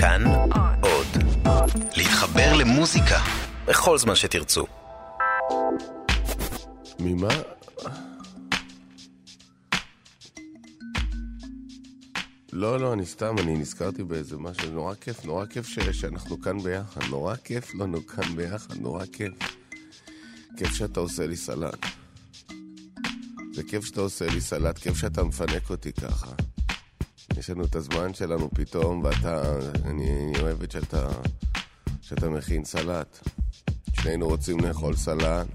כאן 0.00 0.24
עוד. 0.80 1.06
להתחבר 1.96 2.56
למוזיקה 2.56 3.18
בכל 3.66 3.98
זמן 3.98 4.14
שתרצו. 4.14 4.66
ממה? 6.98 7.28
לא, 12.52 12.80
לא, 12.80 12.92
אני 12.92 13.06
סתם, 13.06 13.38
אני 13.38 13.56
נזכרתי 13.56 14.02
באיזה 14.02 14.36
משהו, 14.36 14.70
נורא 14.70 14.94
כיף, 14.94 15.24
נורא 15.24 15.46
כיף 15.46 15.66
ש, 15.66 15.78
שאנחנו 15.78 16.40
כאן 16.40 16.58
ביחד, 16.58 17.02
נורא 17.10 17.36
כיף 17.36 17.74
לנו 17.74 18.06
כאן 18.06 18.36
ביחד, 18.36 18.76
נורא 18.76 19.04
כיף. 19.12 19.32
כיף 20.56 20.74
שאתה 20.74 21.00
עושה 21.00 21.26
לי 21.26 21.36
סלט. 21.36 21.86
זה 23.52 23.62
כיף 23.68 23.84
שאתה 23.84 24.00
עושה 24.00 24.26
לי 24.26 24.40
סלט, 24.40 24.78
כיף 24.78 24.96
שאתה 24.96 25.24
מפנק 25.24 25.70
אותי 25.70 25.92
ככה. 25.92 26.32
יש 27.38 27.50
לנו 27.50 27.64
את 27.64 27.76
הזמן 27.76 28.14
שלנו 28.14 28.50
פתאום, 28.54 29.04
ואתה, 29.04 29.58
אני, 29.84 30.10
אני 30.10 30.40
אוהבת 30.40 30.70
שאתה, 30.70 31.08
שאתה 32.00 32.28
מכין 32.28 32.64
סלט. 32.64 33.18
שנינו 33.92 34.28
רוצים 34.28 34.60
לאכול 34.60 34.96
סלט, 34.96 35.46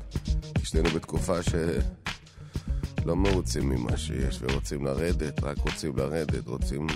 כי 0.55 0.65
שנינו 0.65 0.89
בתקופה 0.89 1.37
שלא 1.43 3.15
מרוצים 3.15 3.69
ממה 3.69 3.97
שיש, 3.97 4.39
ורוצים 4.41 4.85
לרדת, 4.85 5.43
רק 5.43 5.57
רוצים 5.57 5.97
לרדת, 5.97 6.47
רוצים... 6.47 6.87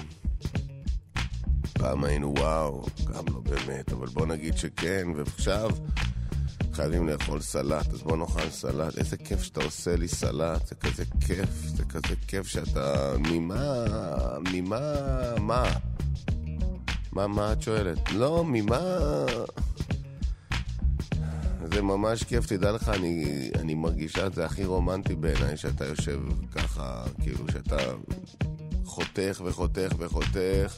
פעם 1.74 2.04
היינו 2.04 2.34
וואו, 2.38 2.86
גם 3.06 3.26
לא 3.34 3.40
באמת, 3.40 3.94
אבל 3.94 4.08
בוא 4.08 4.26
נגיד 4.26 4.58
שכן, 4.58 5.08
ועכשיו 5.16 5.70
חייבים 6.78 7.08
לאכול 7.08 7.42
סלט, 7.42 7.94
אז 7.94 8.02
בוא 8.02 8.18
נאכל 8.18 8.50
סלט. 8.50 8.98
איזה 8.98 9.18
כיף 9.18 9.44
שאתה 9.44 9.64
עושה 9.64 9.96
לי 9.96 10.08
סלט, 10.08 10.68
זה 10.68 10.76
כזה 10.76 11.04
כיף, 11.28 11.50
זה 11.66 11.86
כזה 11.86 12.16
כיף 12.28 12.48
שאתה... 12.48 13.14
ממה... 13.20 13.86
ממה... 14.54 14.80
מה? 15.40 15.64
מה, 17.12 17.28
מה 17.28 17.54
את 17.54 17.62
שואלת? 17.62 18.12
לא, 18.12 18.44
ממה... 18.48 18.80
זה 21.74 21.82
ממש 21.82 22.24
כיף, 22.24 22.46
תדע 22.46 22.72
לך, 22.72 22.90
אני, 22.90 23.50
אני 23.60 23.74
מרגישה 23.74 24.28
את 24.28 24.34
זה 24.34 24.46
הכי 24.46 24.66
רומנטי 24.66 25.16
בעיניי, 25.16 25.58
שאתה 25.58 25.86
יושב 25.86 26.20
ככה, 26.52 27.04
כאילו 27.22 27.46
שאתה 27.52 27.78
חותך 28.86 29.42
וחותך 29.46 29.96
וחותך. 29.98 30.78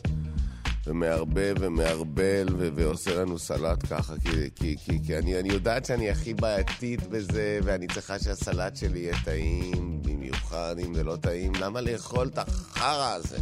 ומערבב 0.88 1.56
ומערבל 1.60 2.48
ו- 2.58 2.70
ועושה 2.76 3.16
לנו 3.22 3.40
סלט 3.40 3.86
ככה, 3.90 4.14
כי, 4.24 4.50
כי, 4.56 4.76
כי, 4.86 5.00
כי 5.06 5.18
אני, 5.18 5.40
אני 5.40 5.50
יודעת 5.50 5.86
שאני 5.86 6.10
הכי 6.10 6.34
בעייתית 6.34 7.08
בזה, 7.08 7.60
ואני 7.64 7.88
צריכה 7.88 8.20
שהסלט 8.20 8.76
שלי 8.76 9.00
יהיה 9.00 9.16
טעים, 9.26 10.02
במיוחד 10.02 10.76
אם 10.86 10.94
זה 10.94 11.04
לא 11.04 11.16
טעים. 11.16 11.52
למה 11.56 11.82
לאכול 11.82 12.28
את 12.28 12.38
החרא 12.38 13.14
הזה? 13.14 13.38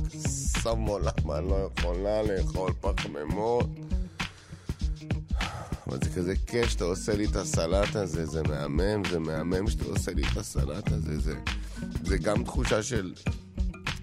סומו, 0.62 1.00
למה 1.00 1.38
אני 1.38 1.50
לא 1.50 1.70
יכולה 1.78 2.24
לאכול 2.24 2.72
פחמימות? 2.82 3.70
אבל 5.88 5.98
זה 6.04 6.10
כזה 6.10 6.34
כיף 6.48 6.70
שאתה 6.70 6.84
עושה 6.84 7.16
לי 7.16 7.26
את 7.26 7.36
הסלט 7.36 7.96
הזה, 7.96 8.26
זה 8.26 8.44
מהמם, 8.44 9.04
זה 9.12 9.20
מהמם 9.20 9.68
שאתה 9.68 9.86
עושה 9.86 10.12
לי 10.12 10.22
את 10.32 10.38
הסלט 10.38 10.92
הזה, 10.92 11.20
זה, 11.20 11.34
זה 12.04 12.18
גם 12.18 12.44
תחושה 12.44 12.84
של 12.84 13.14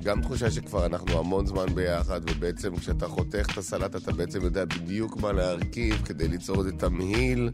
גם 0.04 0.22
תחושה 0.22 0.50
שכבר 0.50 0.86
אנחנו 0.86 1.18
המון 1.18 1.46
זמן 1.46 1.66
ביחד, 1.74 2.20
ובעצם 2.30 2.76
כשאתה 2.76 3.08
חותך 3.08 3.46
את 3.52 3.58
הסלט 3.58 3.96
אתה 3.96 4.12
בעצם 4.12 4.42
יודע 4.42 4.64
בדיוק 4.64 5.16
מה 5.16 5.32
להרכיב 5.32 6.02
כדי 6.04 6.28
ליצור 6.28 6.58
איזה 6.58 6.72
תמהיל 6.72 7.50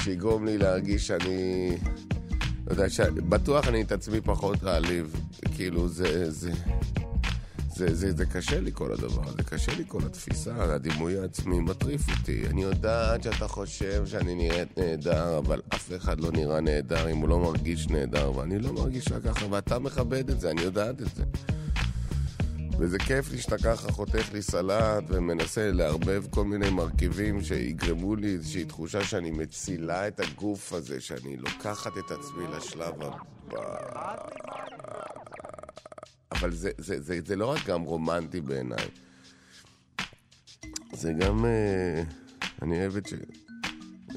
שיגרום 0.00 0.44
לי 0.44 0.58
להרגיש 0.58 1.06
שאני... 1.06 1.68
לא 2.66 2.72
יודע, 2.72 2.90
ש... 2.90 3.00
בטוח 3.00 3.68
אני 3.68 3.82
את 3.82 3.92
עצמי 3.92 4.20
פחות 4.20 4.62
להעליב. 4.62 5.12
כאילו, 5.56 5.88
זה... 5.88 6.30
זה... 6.30 6.52
זה, 7.76 7.94
זה, 7.94 8.12
זה 8.12 8.26
קשה 8.26 8.60
לי 8.60 8.70
כל 8.74 8.92
הדבר, 8.92 9.32
זה 9.36 9.42
קשה 9.42 9.72
לי 9.76 9.84
כל 9.88 10.00
התפיסה, 10.06 10.54
הדימוי 10.74 11.18
העצמי 11.18 11.60
מטריף 11.60 12.02
אותי. 12.10 12.46
אני 12.46 12.62
יודעת 12.62 13.22
שאתה 13.22 13.48
חושב 13.48 14.06
שאני 14.06 14.34
נראית 14.34 14.78
נהדר, 14.78 15.38
אבל 15.38 15.60
אף 15.74 15.92
אחד 15.96 16.20
לא 16.20 16.32
נראה 16.32 16.60
נהדר 16.60 17.10
אם 17.10 17.16
הוא 17.16 17.28
לא 17.28 17.38
מרגיש 17.38 17.88
נהדר, 17.88 18.36
ואני 18.36 18.58
לא 18.58 18.72
מרגישה 18.72 19.20
ככה, 19.20 19.46
ואתה 19.50 19.78
מכבד 19.78 20.30
את 20.30 20.40
זה, 20.40 20.50
אני 20.50 20.62
יודעת 20.62 21.02
את 21.02 21.08
זה. 21.16 21.24
וזה 22.78 22.98
כיף 22.98 23.30
לי 23.30 23.38
שאתה 23.38 23.58
ככה 23.58 23.92
חותך 23.92 24.32
לי 24.32 24.42
סלט 24.42 25.04
ומנסה 25.08 25.70
לערבב 25.72 26.24
כל 26.30 26.44
מיני 26.44 26.70
מרכיבים 26.70 27.42
שיגרמו 27.42 28.16
לי 28.16 28.28
איזושהי 28.28 28.64
תחושה 28.64 29.04
שאני 29.04 29.30
מצילה 29.30 30.08
את 30.08 30.20
הגוף 30.20 30.72
הזה, 30.72 31.00
שאני 31.00 31.36
לוקחת 31.36 31.92
את 31.98 32.10
עצמי 32.10 32.44
לשלב 32.56 32.94
הבא. 33.02 34.14
אבל 36.32 36.52
זה, 36.52 36.70
זה, 36.78 37.00
זה, 37.00 37.18
זה 37.26 37.36
לא 37.36 37.46
רק 37.46 37.66
גם 37.66 37.82
רומנטי 37.82 38.40
בעיניי, 38.40 38.88
זה 40.92 41.12
גם... 41.12 41.44
אה, 41.44 42.02
אני 42.62 42.80
אוהבת 42.80 43.06
ש... 43.06 43.14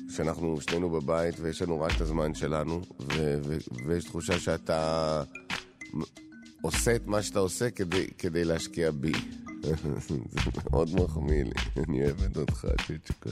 שאנחנו 0.10 0.62
שנינו 0.62 0.90
בבית 0.90 1.36
ויש 1.40 1.62
לנו 1.62 1.82
רק 1.82 1.92
את 1.96 2.02
הזמן 2.02 2.34
שלנו, 2.34 2.82
ו, 3.00 3.40
ו, 3.44 3.58
ויש 3.86 4.04
תחושה 4.04 4.40
שאתה 4.40 5.24
עושה 6.62 6.96
את 6.96 7.08
מה 7.08 7.22
שאתה 7.22 7.40
עושה 7.40 7.70
כדי, 7.70 8.08
כדי 8.18 8.44
להשקיע 8.44 8.92
בי. 8.92 9.12
זה 9.64 9.74
מאוד 10.72 10.90
מחמיא 10.96 11.44
לי, 11.44 11.52
אני 11.88 12.06
אוהבת 12.06 12.38
אותך, 12.38 12.68
צ'יצ'קה. 12.88 13.30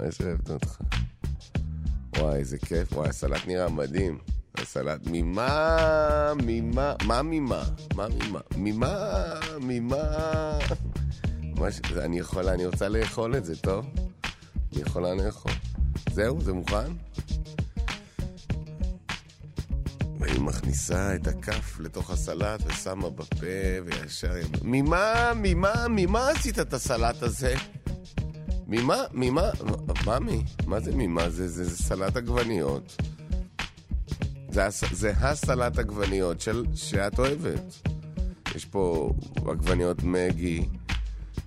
ממש 0.00 0.20
אוהבת 0.20 0.50
אותך. 0.50 0.80
וואי, 2.18 2.36
איזה 2.38 2.58
כיף, 2.58 2.92
וואי, 2.92 3.08
הסלט 3.08 3.46
נראה 3.46 3.68
מדהים. 3.68 4.18
הסלט, 4.58 5.00
ממה, 5.06 6.32
ממה, 6.42 6.94
מה 7.06 7.22
ממה? 7.22 7.64
מה 7.94 8.06
ממה? 8.08 8.40
ממה, 8.56 9.40
ממה? 9.60 10.58
מש, 11.56 11.80
אני 11.96 12.18
יכולה, 12.18 12.54
אני 12.54 12.66
רוצה 12.66 12.88
לאכול 12.88 13.36
את 13.36 13.44
זה, 13.44 13.56
טוב? 13.56 13.86
אני 14.72 14.82
יכולה 14.82 15.14
לאכול. 15.14 15.52
זהו, 16.12 16.40
זה 16.40 16.52
מוכן? 16.52 16.92
והיא 20.22 20.40
מכניסה 20.40 21.14
את 21.14 21.26
הכף 21.26 21.80
לתוך 21.80 22.10
הסלט 22.10 22.60
ושמה 22.66 23.10
בפה 23.10 23.46
וישר... 23.84 24.32
ממה, 24.62 25.32
ממה, 25.36 25.86
ממה 25.90 26.28
עשית 26.28 26.58
את 26.58 26.74
הסלט 26.74 27.22
הזה? 27.22 27.54
ממה, 28.66 29.04
ממה, 29.12 29.50
ממי, 30.06 30.42
מה 30.66 30.80
זה 30.80 30.90
ממה? 30.94 31.30
זה, 31.30 31.48
זה, 31.48 31.64
זה 31.64 31.76
סלט 31.76 32.16
עגבניות. 32.16 32.96
זה, 34.48 34.68
זה 34.92 35.12
הסלט 35.16 35.78
עגבניות 35.78 36.40
של, 36.40 36.64
שאת 36.74 37.18
אוהבת. 37.18 37.88
יש 38.54 38.64
פה 38.64 39.12
עגבניות 39.46 40.02
מגי, 40.02 40.68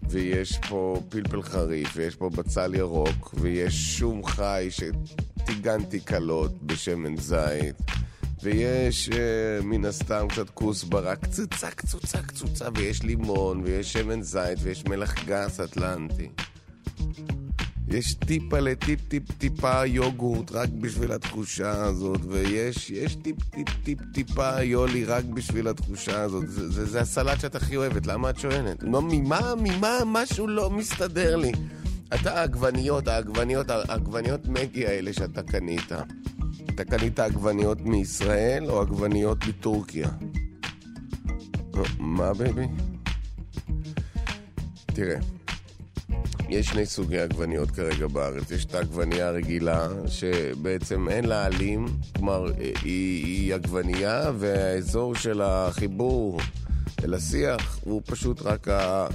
ויש 0.10 0.60
פה 0.70 1.02
פלפל 1.10 1.42
חריף, 1.42 1.90
ויש 1.96 2.16
פה 2.16 2.30
בצל 2.30 2.76
ירוק, 2.76 3.34
ויש 3.38 3.98
שום 3.98 4.26
חי 4.26 4.68
שטיגנתי 4.70 6.00
קלות 6.00 6.64
בשמן 6.64 7.18
זית. 7.18 8.05
ויש 8.46 9.10
uh, 9.10 9.64
מן 9.64 9.86
הסתם 9.86 10.28
קצת 10.30 10.50
כוסברה, 10.50 11.16
קצוצה, 11.16 11.72
קצוצה, 11.72 12.22
קצוצה, 12.22 12.66
ויש 12.76 13.04
לימון, 13.04 13.62
ויש 13.64 13.94
שמן 13.94 14.22
זית, 14.22 14.60
ויש 14.62 14.86
מלח 14.86 15.26
גס 15.26 15.60
אטלנטי. 15.60 16.30
יש 17.88 18.14
טיפה 18.14 18.60
לטיפ 18.60 19.00
טיפ 19.08 19.32
טיפה 19.38 19.86
יוגורט 19.86 20.52
רק 20.52 20.70
בשביל 20.70 21.12
התחושה 21.12 21.84
הזאת, 21.84 22.22
ויש 22.28 22.90
יש 22.90 23.16
טיפ 23.16 23.36
טיפ 23.44 23.68
טיפ 23.84 24.00
טיפה 24.14 24.62
יולי 24.64 25.06
רק 25.06 25.24
בשביל 25.26 25.68
התחושה 25.68 26.22
הזאת. 26.22 26.50
זה, 26.50 26.70
זה, 26.70 26.86
זה 26.86 27.02
הסלט 27.02 27.40
שאת 27.40 27.56
הכי 27.56 27.78
אוהבת, 27.78 28.08
למה 28.08 28.30
את 28.30 28.40
שואלת? 28.40 28.78
לא, 28.82 29.02
ממה, 29.02 29.54
ממה, 29.58 30.00
משהו 30.06 30.48
לא 30.48 30.70
מסתדר 30.70 31.36
לי. 31.36 31.52
אתה 32.16 32.40
העגבניות, 32.40 33.08
העגבניות, 33.08 33.70
העגבניות 33.70 34.48
מגי 34.48 34.88
האלה 34.88 35.14
שאתה 35.14 35.44
קנית. 35.44 35.92
אתה 36.70 36.84
קנית 36.84 37.20
עגבניות 37.20 37.82
מישראל 37.82 38.72
או 38.72 38.82
עגבניות 38.82 39.38
מטורקיה? 39.48 40.10
מה 42.00 42.34
baby? 42.34 42.68
תראה, 44.86 45.18
יש 46.50 46.68
שני 46.68 46.86
סוגי 46.86 47.20
עגבניות 47.20 47.72
כרגע 47.72 48.08
בארץ. 48.08 48.52
יש 48.52 48.66
את 48.66 48.76
העגבנייה 48.76 49.28
הרגילה, 49.28 49.88
שבעצם 50.08 51.10
אין 51.10 51.26
לה 51.26 51.46
עלים, 51.46 51.86
כלומר, 52.16 52.46
היא, 52.58 52.76
היא 52.84 53.54
עגבנייה, 53.54 54.32
והאזור 54.38 55.16
של 55.16 55.42
החיבור 55.42 56.40
אל 57.04 57.14
השיח 57.14 57.80
הוא 57.84 58.02
פשוט 58.06 58.42
רק 58.42 58.68
ה... 58.68 59.08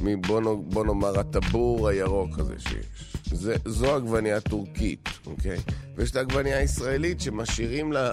מבוא 0.00 0.54
בוא 0.54 0.84
נאמר 0.84 1.20
הטבור 1.20 1.88
הירוק 1.88 2.38
הזה 2.38 2.54
שיש. 2.58 3.17
זה, 3.32 3.56
זו 3.64 3.94
עגבנייה 3.94 4.40
טורקית, 4.40 5.08
אוקיי? 5.26 5.58
ויש 5.96 6.10
את 6.10 6.16
העגבנייה 6.16 6.58
הישראלית 6.58 7.20
שמשאירים 7.20 7.92
לה, 7.92 8.12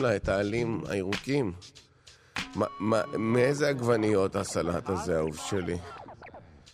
לה 0.00 0.16
את 0.16 0.28
העלים 0.28 0.80
הירוקים. 0.88 1.52
מה, 2.54 2.66
מה, 2.80 3.02
מאיזה 3.18 3.68
עגבניות 3.68 4.36
הסלט 4.36 4.88
הזה, 4.88 5.18
אהוב 5.18 5.36
שלי? 5.36 5.76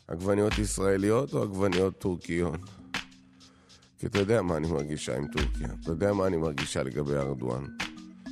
עגבניות 0.08 0.58
ישראליות 0.58 1.34
או 1.34 1.42
עגבניות 1.42 1.98
טורקיות? 1.98 2.60
כי 3.98 4.06
אתה 4.06 4.18
יודע 4.18 4.42
מה 4.42 4.56
אני 4.56 4.68
מרגישה 4.68 5.16
עם 5.16 5.26
טורקיה. 5.26 5.68
אתה 5.82 5.90
יודע 5.90 6.12
מה 6.12 6.26
אני 6.26 6.36
מרגישה 6.36 6.82
לגבי 6.82 7.16
ארדואן. 7.16 7.64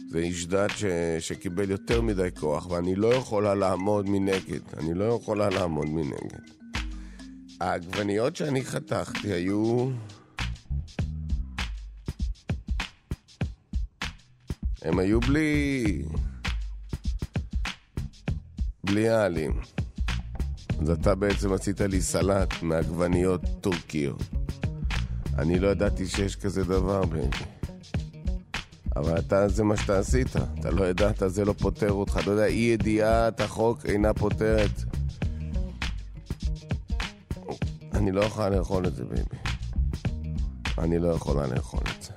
זה 0.09 0.19
איש 0.19 0.47
דת 0.47 0.71
ש... 0.71 0.85
שקיבל 1.19 1.71
יותר 1.71 2.01
מדי 2.01 2.29
כוח, 2.41 2.71
ואני 2.71 2.97
לא 2.97 3.15
יכולה 3.15 3.55
לעמוד 3.55 4.09
מנגד. 4.09 4.61
אני 4.77 4.95
לא 4.95 5.05
יכולה 5.05 5.49
לעמוד 5.51 5.87
מנגד. 5.89 6.41
העגבניות 7.61 8.37
שאני 8.37 8.65
חתכתי 8.65 9.33
היו... 9.33 9.91
הם 14.83 14.99
היו 14.99 15.21
בלי... 15.21 16.03
בלי 18.85 19.09
העלים. 19.09 19.61
אז 20.81 20.91
אתה 20.91 21.15
בעצם 21.15 21.53
עשית 21.53 21.81
לי 21.81 22.01
סלט 22.01 22.63
מעגבניות 22.63 23.41
טורקיות. 23.61 24.23
אני 25.39 25.59
לא 25.59 25.69
ידעתי 25.69 26.07
שיש 26.07 26.37
כזה 26.37 26.65
דבר, 26.65 27.05
בני. 27.05 27.29
אבל 28.97 29.19
אתה, 29.19 29.49
זה 29.49 29.65
מה 29.65 29.77
שאתה 29.77 29.99
עשית. 29.99 30.37
אתה 30.37 30.71
לא 30.71 30.85
ידעת, 30.85 31.23
זה 31.27 31.45
לא 31.45 31.53
פוטר 31.53 31.93
אותך. 31.93 32.19
אתה 32.23 32.31
יודע, 32.31 32.47
אי 32.47 32.55
ידיעת 32.55 33.41
החוק 33.41 33.87
אינה 33.87 34.15
פוטרת. 34.15 34.96
אני 38.07 38.15
לא 38.15 38.21
יכולה 38.21 38.49
לאכול 38.49 38.87
את 38.87 38.95
זה, 38.95 39.05
baby. 39.05 39.37
אני 40.79 40.99
לא 40.99 41.09
יכולה 41.09 41.47
לאכול 41.47 41.81
את 41.97 42.03
זה. 42.03 42.13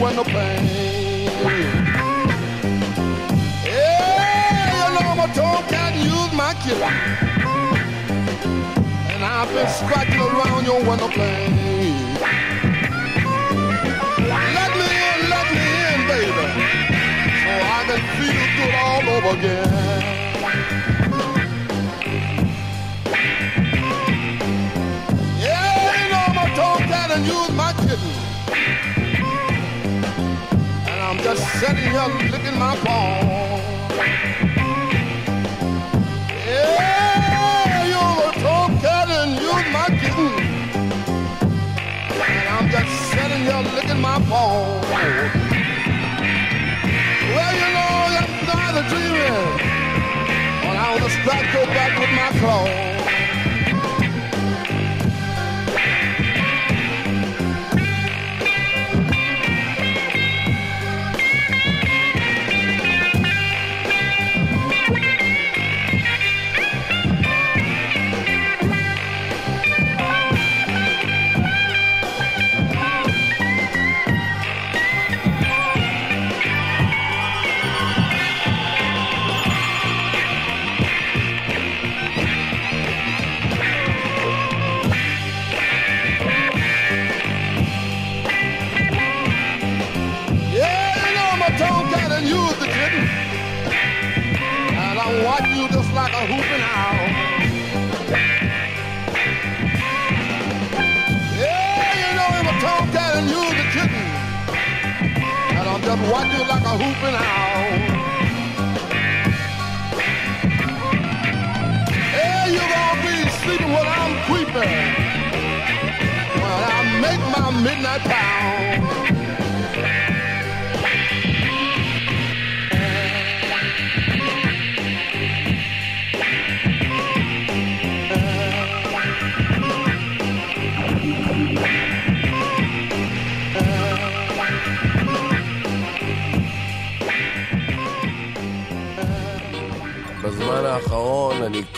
window 0.00 0.24
pane. 0.24 0.66
Yeah, 3.64 4.74
you 4.78 4.88
know 4.94 5.14
my 5.20 5.26
toe 5.34 5.62
can't 5.70 5.96
use 5.96 6.13
my 6.36 6.54
killer. 6.64 6.92
And 9.12 9.24
I've 9.24 9.48
been 9.54 9.68
scratching 9.68 10.20
around 10.20 10.64
your 10.64 10.80
window 10.88 11.08
pane. 11.08 12.14
Let 14.56 14.70
me 14.78 14.86
in, 15.08 15.18
let 15.30 15.46
me 15.54 15.64
in, 15.88 16.00
baby. 16.10 16.46
So 17.42 17.52
I 17.62 17.84
can 17.88 18.00
feel 18.16 18.46
good 18.56 18.74
all 18.74 19.04
over 19.16 19.38
again. 19.38 19.84
Can't 27.14 27.26
use 27.26 27.52
my 27.52 27.72
kitten. 27.74 28.12
And 30.88 31.00
I'm 31.00 31.18
just 31.18 31.42
sitting 31.60 31.76
here 31.76 32.08
licking 32.28 32.58
my 32.58 32.76
paw. 32.82 33.54
Sitting 43.14 43.44
licking 43.74 44.00
my 44.00 44.18
paw. 44.28 44.80
Well, 47.34 47.52
you 47.60 47.68
know, 47.76 47.94
that's 48.14 48.38
not 48.50 48.72
a 48.80 48.82
dreaming. 48.90 49.46
When 50.66 50.76
I 50.76 50.98
was 51.00 51.12
strike 51.12 51.48
go 51.52 51.64
back 51.66 51.92
with 51.98 52.12
my 52.18 52.30
claw. 52.40 52.93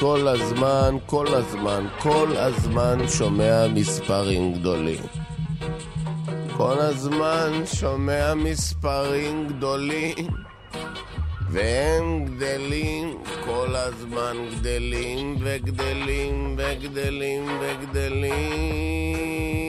כל 0.07 0.29
הזמן, 0.29 0.97
כל 1.07 1.27
הזמן, 1.27 1.87
כל 1.99 2.29
הזמן 2.37 2.99
שומע 3.09 3.67
מספרים 3.75 4.53
גדולים. 4.53 5.01
כל 6.57 6.79
הזמן 6.79 7.63
שומע 7.75 8.35
מספרים 8.35 9.49
גדולים, 9.49 10.27
והם 11.51 12.25
גדלים, 12.25 13.19
כל 13.45 13.77
הזמן 13.77 14.37
גדלים 14.55 15.37
וגדלים 15.41 16.57
וגדלים 16.59 17.49
וגדלים. 17.61 19.66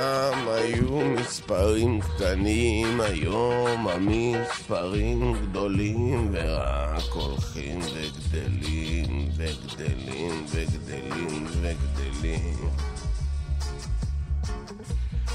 פעם 0.00 0.48
היו 0.48 0.98
מספרים 1.00 2.00
קטנים, 2.00 3.00
היום 3.00 3.88
המספרים 3.88 5.34
גדולים 5.42 6.28
ורק 6.32 7.12
הולכים 7.12 7.80
וגדלים 7.80 9.28
וגדלים 9.36 10.44
וגדלים 10.48 11.46
וגדלים. 11.60 12.70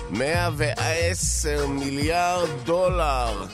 מאה 0.10 0.50
ועשר 0.58 1.68
מיליארד 1.68 2.50
דולר. 2.64 3.46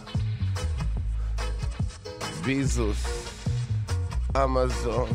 ביזוס, 2.44 3.06
אמזון, 4.44 5.10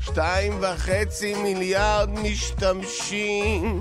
שתיים 0.00 0.52
וחצי 0.60 1.34
מיליארד 1.34 2.10
משתמשים. 2.10 3.80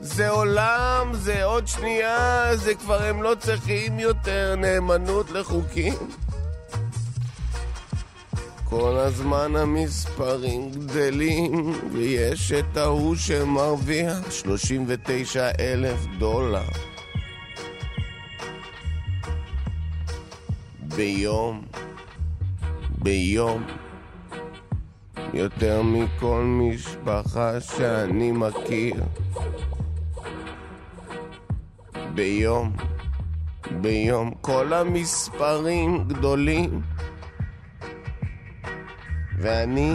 זה 0.00 0.28
עולם, 0.28 1.10
זה 1.14 1.44
עוד 1.44 1.68
שנייה, 1.68 2.50
זה 2.56 2.74
כבר 2.74 3.02
הם 3.02 3.22
לא 3.22 3.34
צריכים 3.38 3.98
יותר 3.98 4.54
נאמנות 4.56 5.30
לחוקים. 5.30 5.94
כל 8.64 8.96
הזמן 8.96 9.56
המספרים 9.56 10.70
גדלים, 10.70 11.72
ויש 11.92 12.52
את 12.52 12.76
ההוא 12.76 13.16
שמרוויח 13.16 14.30
39 14.30 15.50
אלף 15.60 16.06
דולר. 16.18 16.68
ביום, 20.96 21.62
ביום, 22.98 23.66
יותר 25.34 25.82
מכל 25.82 26.42
משפחה 26.44 27.60
שאני 27.60 28.32
מכיר. 28.32 28.94
ביום, 32.14 32.72
ביום, 33.80 34.30
כל 34.40 34.72
המספרים 34.72 36.04
גדולים. 36.08 36.82
ואני, 39.38 39.94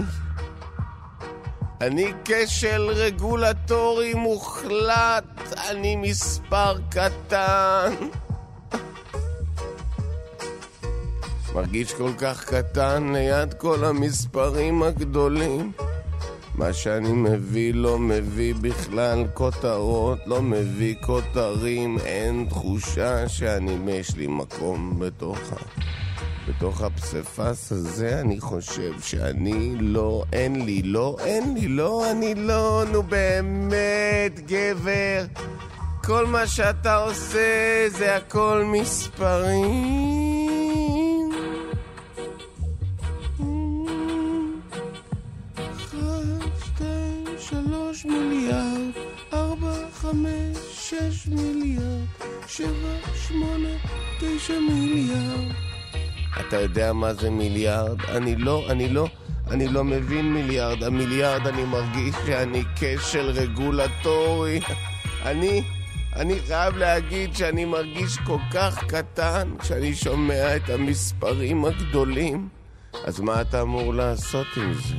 אני 1.81 2.13
כשל 2.25 2.81
רגולטורי 2.89 4.13
מוחלט, 4.13 5.53
אני 5.69 5.95
מספר 5.95 6.75
קטן. 6.89 7.93
מרגיש 11.55 11.93
כל 11.93 12.11
כך 12.17 12.45
קטן 12.45 13.13
ליד 13.13 13.53
כל 13.53 13.85
המספרים 13.85 14.83
הגדולים. 14.83 15.71
מה 16.57 16.73
שאני 16.73 17.11
מביא 17.11 17.73
לא 17.73 17.99
מביא 17.99 18.53
בכלל 18.61 19.23
כותרות, 19.33 20.19
לא 20.25 20.41
מביא 20.41 20.95
כותרים, 21.01 21.97
אין 22.05 22.45
תחושה 22.49 23.29
שאני, 23.29 23.91
יש 23.91 24.15
לי 24.15 24.27
מקום 24.27 24.99
בתוך 24.99 25.37
ה... 25.51 25.55
בתוך 26.47 26.81
הפסיפס 26.81 27.71
הזה 27.71 28.19
אני 28.21 28.39
חושב 28.39 28.91
שאני 29.01 29.75
לא, 29.79 30.23
אין 30.33 30.65
לי, 30.65 30.81
לא, 30.81 31.17
אין 31.19 31.53
לי, 31.53 31.67
לא, 31.67 32.11
אני 32.11 32.35
לא, 32.35 32.83
נו 32.91 33.03
באמת, 33.03 34.39
גבר. 34.45 35.25
כל 36.03 36.25
מה 36.25 36.47
שאתה 36.47 36.95
עושה 36.95 37.87
זה 37.89 38.15
הכל 38.15 38.63
מספרים. 38.65 40.34
תשע 54.45 54.59
מיליארד. 54.59 55.51
אתה 56.39 56.61
יודע 56.61 56.93
מה 56.93 57.13
זה 57.13 57.29
מיליארד? 57.29 58.01
אני 58.01 58.35
לא, 58.35 58.65
אני 58.69 58.89
לא, 58.89 59.07
אני 59.51 59.67
לא 59.67 59.83
מבין 59.83 60.33
מיליארד. 60.33 60.83
המיליארד, 60.83 61.47
אני 61.47 61.63
מרגיש 61.63 62.15
שאני 62.25 62.63
כשל 62.75 63.29
רגולטורי. 63.29 64.59
אני, 65.29 65.63
אני 66.15 66.39
חייב 66.47 66.77
להגיד 66.77 67.35
שאני 67.35 67.65
מרגיש 67.65 68.17
כל 68.17 68.37
כך 68.53 68.83
קטן 68.83 69.49
כשאני 69.59 69.95
שומע 69.95 70.55
את 70.55 70.69
המספרים 70.69 71.65
הגדולים. 71.65 72.49
אז 73.05 73.19
מה 73.19 73.41
אתה 73.41 73.61
אמור 73.61 73.93
לעשות 73.93 74.47
עם 74.57 74.73
זה? 74.73 74.95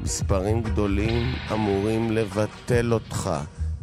מספרים 0.00 0.62
גדולים 0.62 1.34
אמורים 1.52 2.12
לבטל 2.12 2.92
אותך. 2.92 3.30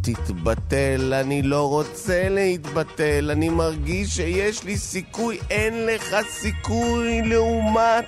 תתבטל, 0.02 1.14
אני 1.14 1.42
לא 1.42 1.70
רוצה 1.70 2.30
להתבטל, 2.30 3.32
אני 3.32 3.50
מרגיש 3.50 4.10
שיש 4.16 4.64
לי 4.64 4.78
סיכוי, 4.78 5.40
אין 5.50 5.86
לך 5.86 6.16
סיכוי 6.30 7.22
לעומת 7.22 8.06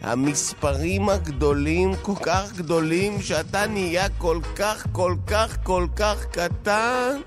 המספרים 0.00 1.08
הגדולים, 1.08 1.92
כל 2.02 2.14
כך 2.22 2.52
גדולים, 2.56 3.22
שאתה 3.22 3.66
נהיה 3.66 4.08
כל 4.18 4.38
כך, 4.56 4.86
כל 4.92 5.14
כך, 5.26 5.56
כל 5.62 5.86
כך 5.96 6.26
קטן. 6.26 7.20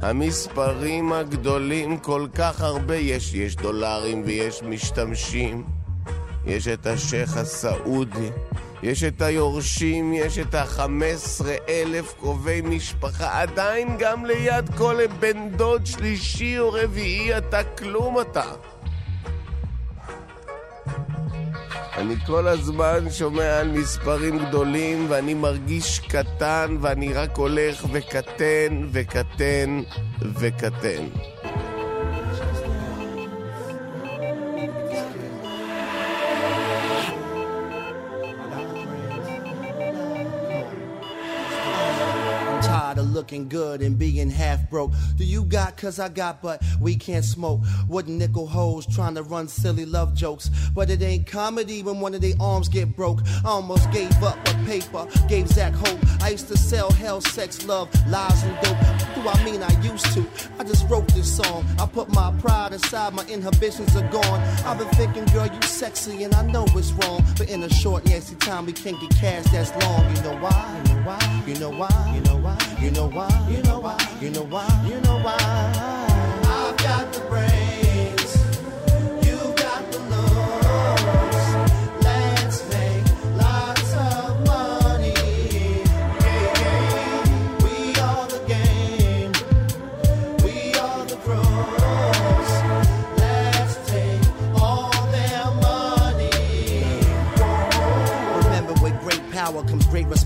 המספרים 0.00 1.12
הגדולים 1.12 1.98
כל 1.98 2.26
כך 2.34 2.60
הרבה, 2.60 2.96
יש, 2.96 3.34
יש 3.34 3.56
דולרים 3.56 4.22
ויש 4.26 4.62
משתמשים. 4.62 5.64
יש 6.46 6.68
את 6.68 6.86
השייח' 6.86 7.36
הסעודי, 7.36 8.30
יש 8.82 9.04
את 9.04 9.22
היורשים, 9.22 10.12
יש 10.14 10.38
את 10.38 10.54
ה-15 10.54 11.46
אלף 11.68 12.14
קרובי 12.18 12.60
משפחה, 12.60 13.40
עדיין 13.40 13.96
גם 13.98 14.26
ליד 14.26 14.70
כל 14.76 14.96
בן 15.20 15.48
דוד 15.50 15.86
שלישי 15.86 16.58
או 16.58 16.72
רביעי 16.72 17.38
אתה 17.38 17.64
כלום 17.64 18.20
אתה. 18.20 18.52
אני 21.96 22.14
כל 22.26 22.48
הזמן 22.48 23.10
שומע 23.10 23.60
על 23.60 23.68
מספרים 23.68 24.38
גדולים 24.38 25.06
ואני 25.08 25.34
מרגיש 25.34 26.00
קטן 26.00 26.76
ואני 26.80 27.12
רק 27.12 27.36
הולך 27.36 27.84
וקטן 27.92 28.88
וקטן 28.92 29.80
וקטן. 30.34 31.04
Looking 43.28 43.46
good 43.46 43.82
and 43.82 43.98
being 43.98 44.30
half 44.30 44.70
broke. 44.70 44.90
Do 45.16 45.24
you 45.24 45.44
got? 45.44 45.76
Cause 45.76 45.98
I 45.98 46.08
got, 46.08 46.40
but 46.40 46.62
we 46.80 46.96
can't 46.96 47.24
smoke. 47.24 47.60
Wooden 47.86 48.16
nickel 48.16 48.46
hoes 48.46 48.86
trying 48.86 49.16
to 49.16 49.22
run 49.22 49.48
silly 49.48 49.84
love 49.84 50.14
jokes. 50.14 50.50
But 50.74 50.88
it 50.88 51.02
ain't 51.02 51.26
comedy 51.26 51.82
when 51.82 52.00
one 52.00 52.14
of 52.14 52.22
their 52.22 52.32
arms 52.40 52.70
get 52.70 52.96
broke. 52.96 53.20
I 53.44 53.48
almost 53.48 53.90
gave 53.90 54.10
up 54.22 54.38
a 54.48 54.54
paper, 54.64 55.06
gave 55.28 55.46
Zach 55.48 55.74
hope. 55.74 55.98
I 56.22 56.30
used 56.30 56.48
to 56.48 56.56
sell 56.56 56.90
hell, 56.90 57.20
sex, 57.20 57.66
love, 57.66 57.90
lies, 58.08 58.42
and 58.44 58.58
dope. 58.62 58.78
What 59.18 59.36
do 59.36 59.42
I 59.42 59.44
mean 59.44 59.62
I 59.62 59.82
used 59.82 60.10
to? 60.14 60.26
I 60.58 60.64
just 60.64 60.88
wrote 60.88 61.08
this 61.08 61.36
song. 61.36 61.66
I 61.78 61.84
put 61.84 62.08
my 62.14 62.32
pride 62.40 62.72
aside, 62.72 63.12
my 63.12 63.26
inhibitions 63.26 63.94
are 63.94 64.08
gone. 64.08 64.40
I've 64.64 64.78
been 64.78 64.88
thinking, 64.96 65.26
girl, 65.34 65.46
you 65.46 65.60
sexy, 65.60 66.22
and 66.22 66.34
I 66.34 66.46
know 66.46 66.64
it's 66.70 66.92
wrong. 66.92 67.22
But 67.36 67.50
in 67.50 67.62
a 67.62 67.68
short, 67.68 68.06
nasty 68.06 68.36
time, 68.36 68.64
we 68.64 68.72
can't 68.72 68.98
get 68.98 69.10
cash 69.10 69.44
that's 69.52 69.70
long. 69.84 70.16
You 70.16 70.22
know 70.22 70.38
why? 70.38 70.87
You 70.98 71.04
know 71.04 71.10
why? 71.10 71.44
You 71.46 71.54
know 71.54 71.70
why? 71.70 72.08
You 72.12 72.20
know 72.20 72.36
why? 72.38 72.58
You 72.80 72.90
know 72.90 73.06
why? 73.06 73.46
You 73.48 73.62
know 73.62 73.78
why? 73.78 73.96
You 74.20 74.30
know 74.30 74.42
why? 74.42 74.84
You 74.84 75.00
know 75.00 75.18
why? 75.22 75.77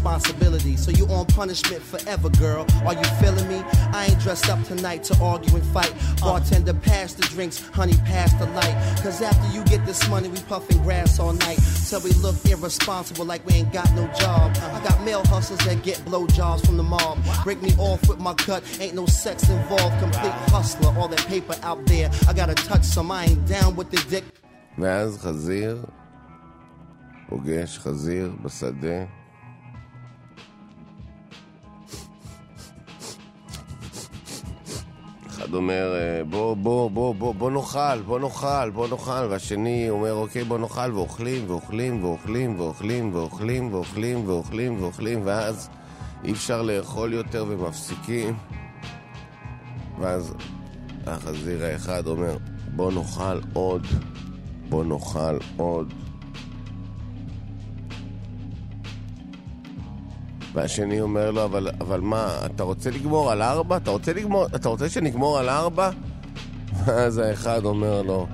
responsibility. 0.01 0.77
So 0.77 0.91
you 0.91 1.05
on 1.07 1.25
punishment 1.25 1.81
forever, 1.81 2.29
girl. 2.29 2.65
Are 2.85 2.93
you 2.93 3.03
feeling 3.21 3.47
me? 3.47 3.61
I 3.93 4.07
ain't 4.09 4.19
dressed 4.19 4.49
up 4.49 4.63
tonight 4.65 5.03
to 5.05 5.17
argue 5.21 5.55
and 5.55 5.65
fight. 5.67 5.93
Bartender, 6.19 6.73
pass 6.73 7.13
the 7.13 7.23
drinks, 7.23 7.65
honey, 7.69 7.93
pass 8.05 8.33
the 8.33 8.45
light. 8.47 8.75
Cause 9.03 9.21
after 9.21 9.47
you 9.55 9.63
get 9.65 9.85
this 9.85 10.07
money, 10.09 10.29
we 10.29 10.39
puffing 10.41 10.81
grass 10.83 11.19
all 11.19 11.33
night. 11.33 11.59
So 11.59 11.99
we 11.99 12.11
look 12.11 12.35
irresponsible 12.45 13.25
like 13.25 13.45
we 13.45 13.53
ain't 13.53 13.73
got 13.73 13.91
no 13.93 14.07
job. 14.19 14.55
I 14.61 14.81
got 14.83 15.03
male 15.03 15.25
hustlers 15.25 15.59
that 15.65 15.83
get 15.83 15.97
blowjobs 15.99 16.65
from 16.65 16.77
the 16.77 16.83
mob. 16.83 17.19
Break 17.43 17.61
me 17.61 17.73
off 17.77 18.07
with 18.09 18.19
my 18.19 18.33
cut, 18.33 18.63
ain't 18.79 18.95
no 18.95 19.05
sex 19.05 19.49
involved. 19.49 19.99
Complete 19.99 20.33
hustler, 20.53 20.93
all 20.97 21.07
that 21.07 21.25
paper 21.27 21.55
out 21.63 21.85
there. 21.85 22.09
I 22.27 22.33
gotta 22.33 22.55
touch 22.55 22.83
some, 22.83 23.11
I 23.11 23.25
ain't 23.25 23.47
down 23.47 23.75
with 23.75 23.89
the 23.91 23.97
dick. 24.09 24.23
ואז 24.77 25.17
חזיר 25.21 25.85
פוגש 27.29 27.79
חזיר 27.79 28.31
בשדה 28.43 29.05
אחד 35.44 35.54
אומר, 35.54 35.94
אה, 35.94 36.24
בוא, 36.24 36.56
בוא, 36.56 36.90
בוא, 36.90 37.14
בוא, 37.14 37.34
בוא 37.34 37.50
נאכל, 37.50 38.00
בוא 38.06 38.18
נאכל, 38.18 38.70
בוא 38.70 38.88
נאכל, 38.88 39.26
והשני 39.30 39.90
אומר, 39.90 40.12
אוקיי, 40.12 40.44
בוא 40.44 40.58
נאכל, 40.58 40.92
ואוכלים, 40.94 41.44
ואוכלים, 41.50 42.04
ואוכלים, 42.04 42.60
ואוכלים, 42.60 43.14
ואוכלים, 43.14 43.74
ואוכלים, 43.74 44.28
ואוכלים, 44.28 44.82
ואוכלים, 44.82 45.20
ואז 45.24 45.68
אי 46.24 46.32
אפשר 46.32 46.62
לאכול 46.62 47.12
יותר 47.12 47.44
ומפסיקים. 47.48 48.34
ואז 50.00 50.34
החזיר 51.06 51.64
האחד 51.64 52.06
אומר, 52.06 52.36
בוא 52.76 52.92
נאכל 52.92 53.40
עוד, 53.52 53.86
בוא 54.68 54.84
נאכל 54.84 55.38
עוד. 55.56 55.92
והשני 60.54 61.00
אומר 61.00 61.30
לו, 61.30 61.44
אבל, 61.44 61.68
אבל 61.80 62.00
מה, 62.00 62.38
אתה 62.46 62.62
רוצה 62.62 62.90
לגמור 62.90 63.32
על 63.32 63.42
ארבע? 63.42 63.76
אתה 63.76 63.90
רוצה 63.90 64.12
לגמור, 64.12 64.46
אתה 64.46 64.68
רוצה 64.68 64.88
שנגמור 64.88 65.38
על 65.38 65.48
ארבע? 65.48 65.90
ואז 66.84 67.18
האחד 67.18 67.64
אומר 67.64 68.02
לו, 68.02 68.26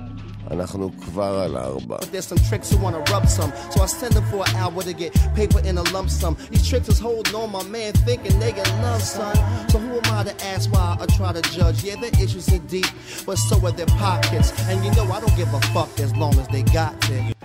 אנחנו 0.51 0.89
כבר 1.01 1.39
על 1.45 1.57
ארבע. 1.57 1.97
There's 1.97 2.27
some 2.27 2.41
tricks 2.49 2.71
who 2.71 2.77
wanna 2.77 3.01
rub 3.13 3.25
some, 3.37 3.51
so 3.71 3.81
I 3.81 3.85
send 3.85 4.13
them 4.13 4.25
for 4.31 4.41
an 4.47 4.55
hour 4.55 4.81
to 4.89 4.93
get 4.93 5.11
paper 5.35 5.59
in 5.69 5.77
a 5.77 5.85
lump 5.93 6.09
sum. 6.09 6.33
These 6.51 6.65
tricks 6.69 6.89
is 6.93 6.99
holding 6.99 7.35
on 7.41 7.49
my 7.57 7.63
man 7.75 7.91
thinking 8.07 8.35
they 8.43 8.53
get 8.59 8.67
love, 8.85 9.03
son. 9.17 9.35
So 9.71 9.77
who 9.83 9.91
am 10.01 10.07
I 10.17 10.19
to 10.29 10.35
ask 10.53 10.63
why 10.73 10.89
or 11.01 11.07
try 11.17 11.31
to 11.39 11.43
judge? 11.57 11.77
Yeah, 11.87 11.97
their 12.03 12.15
issues 12.23 12.47
are 12.55 12.63
deep, 12.75 12.89
but 13.27 13.37
so 13.47 13.55
are 13.67 13.75
their 13.79 13.91
pockets. 14.05 14.49
And 14.69 14.77
you 14.85 14.91
know 14.97 15.05
I 15.15 15.19
don't 15.23 15.37
give 15.41 15.51
a 15.59 15.61
fuck 15.73 15.91
as 16.05 16.11
long 16.21 16.33
as 16.41 16.47
they 16.53 16.63
got 16.79 16.93
it. 17.17 17.35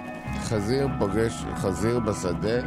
חזיר 0.49 0.88
פוגש 0.99 1.33
חזיר 1.57 2.00
בשדה 2.00 2.61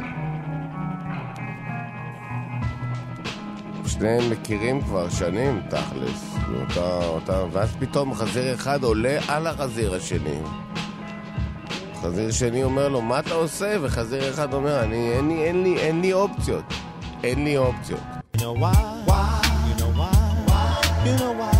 שניהם 3.88 4.30
מכירים 4.30 4.82
כבר 4.82 5.08
שנים, 5.08 5.62
תכלס. 5.70 6.34
אותה, 6.60 7.06
אותה, 7.06 7.44
ואז 7.52 7.68
פתאום 7.78 8.14
חזיר 8.14 8.54
אחד 8.54 8.82
עולה 8.84 9.18
על 9.28 9.46
החזיר 9.46 9.94
השני. 9.94 10.38
חזיר 12.02 12.30
שני 12.30 12.64
אומר 12.64 12.88
לו, 12.88 13.00
מה 13.00 13.18
אתה 13.18 13.34
עושה? 13.34 13.76
וחזיר 13.82 14.30
אחד 14.30 14.54
אומר, 14.54 14.82
אני, 14.82 15.12
אין 15.12 15.28
לי, 15.28 15.44
אין 15.44 15.62
לי, 15.62 15.78
אין 15.78 16.00
לי 16.00 16.12
אופציות. 16.12 16.64
אין 17.24 17.44
לי 17.44 17.56
אופציות. 17.56 18.00
You 18.36 18.40
know 18.40 18.42
why? 18.42 19.08
Why? 19.08 19.46
You 19.68 19.80
know 19.80 19.98
why? 19.98 20.16
Why? 20.48 21.06
You 21.06 21.18
know 21.18 21.32
why? 21.40 21.57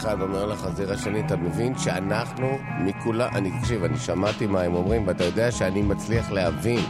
אחד 0.00 0.20
אומר 0.20 0.46
לחזיר 0.46 0.92
השני, 0.92 1.20
אתה 1.20 1.36
מבין 1.36 1.78
שאנחנו 1.78 2.58
מכולה... 2.78 3.28
אני, 3.28 3.50
תקשיב, 3.60 3.84
אני 3.84 3.98
שמעתי 3.98 4.46
מה 4.46 4.60
הם 4.60 4.74
אומרים, 4.74 5.06
ואתה 5.06 5.24
יודע 5.24 5.52
שאני 5.52 5.82
מצליח 5.82 6.30
להבין. 6.30 6.80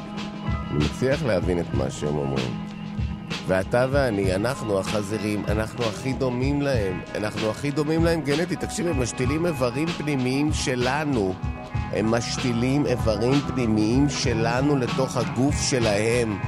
אני 0.70 0.84
מצליח 0.84 1.22
להבין 1.22 1.60
את 1.60 1.74
מה 1.74 1.90
שהם 1.90 2.16
אומרים. 2.16 2.66
ואתה 3.46 3.86
ואני, 3.90 4.34
אנחנו 4.34 4.78
החזירים, 4.78 5.44
אנחנו 5.48 5.84
הכי 5.84 6.12
דומים 6.12 6.62
להם. 6.62 7.00
אנחנו 7.14 7.50
הכי 7.50 7.70
דומים 7.70 8.04
להם 8.04 8.20
גנטית. 8.20 8.60
תקשיב, 8.60 8.86
הם 8.86 9.02
משתילים 9.02 9.46
איברים 9.46 9.88
פנימיים 9.88 10.52
שלנו. 10.52 11.34
הם 11.92 12.10
משתילים 12.10 12.86
איברים 12.86 13.40
פנימיים 13.40 14.08
שלנו 14.08 14.76
לתוך 14.76 15.16
הגוף 15.16 15.62
שלהם. 15.70 16.38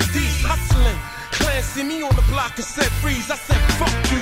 CD, 0.00 0.24
hustling. 0.48 0.96
Clan 1.32 1.62
see 1.62 1.82
me 1.84 2.02
on 2.02 2.14
the 2.16 2.22
block 2.32 2.56
and 2.56 2.64
said 2.64 2.90
freeze. 3.02 3.30
I 3.30 3.36
said 3.36 3.60
fuck 3.76 3.92
you. 4.12 4.20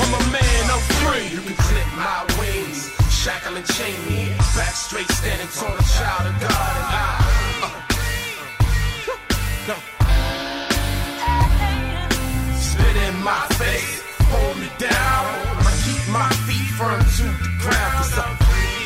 I'm 0.00 0.12
a 0.16 0.22
man, 0.32 0.62
I'm 0.72 0.80
free. 1.04 1.28
You 1.28 1.42
can 1.44 1.56
clip 1.56 1.88
my 1.96 2.24
wings, 2.40 2.88
shackle 3.12 3.56
and 3.56 3.66
chain 3.66 3.96
me. 4.08 4.32
Back 4.56 4.74
straight, 4.74 5.10
standing 5.10 5.48
tall, 5.48 5.76
a 5.76 5.84
child 5.96 6.24
of 6.30 6.40
God, 6.40 6.72
and 6.80 6.88
I. 6.96 7.08
Uh, 7.64 7.68
uh, 9.72 9.80
spit 12.56 12.96
in 13.06 13.16
my 13.22 13.44
face, 13.60 14.00
hold 14.32 14.56
me 14.56 14.68
down. 14.78 15.24
I 15.68 15.72
keep 15.84 16.02
my 16.08 16.30
feet 16.48 16.70
firm 16.78 17.00
to 17.00 17.26
the 17.44 17.50
ground, 17.60 17.92
cause 18.00 18.16
I'm 18.24 18.36
free. 18.48 18.80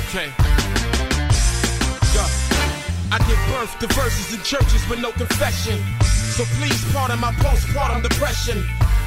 Okay 0.00 0.97
give 3.16 3.40
birth 3.48 3.72
to 3.80 3.86
verses 3.96 4.34
in 4.36 4.42
churches 4.44 4.84
with 4.88 5.00
no 5.00 5.12
confession. 5.12 5.80
So 6.36 6.44
please 6.60 6.76
pardon 6.92 7.20
my 7.20 7.32
postpartum 7.40 8.02
depression. 8.02 8.60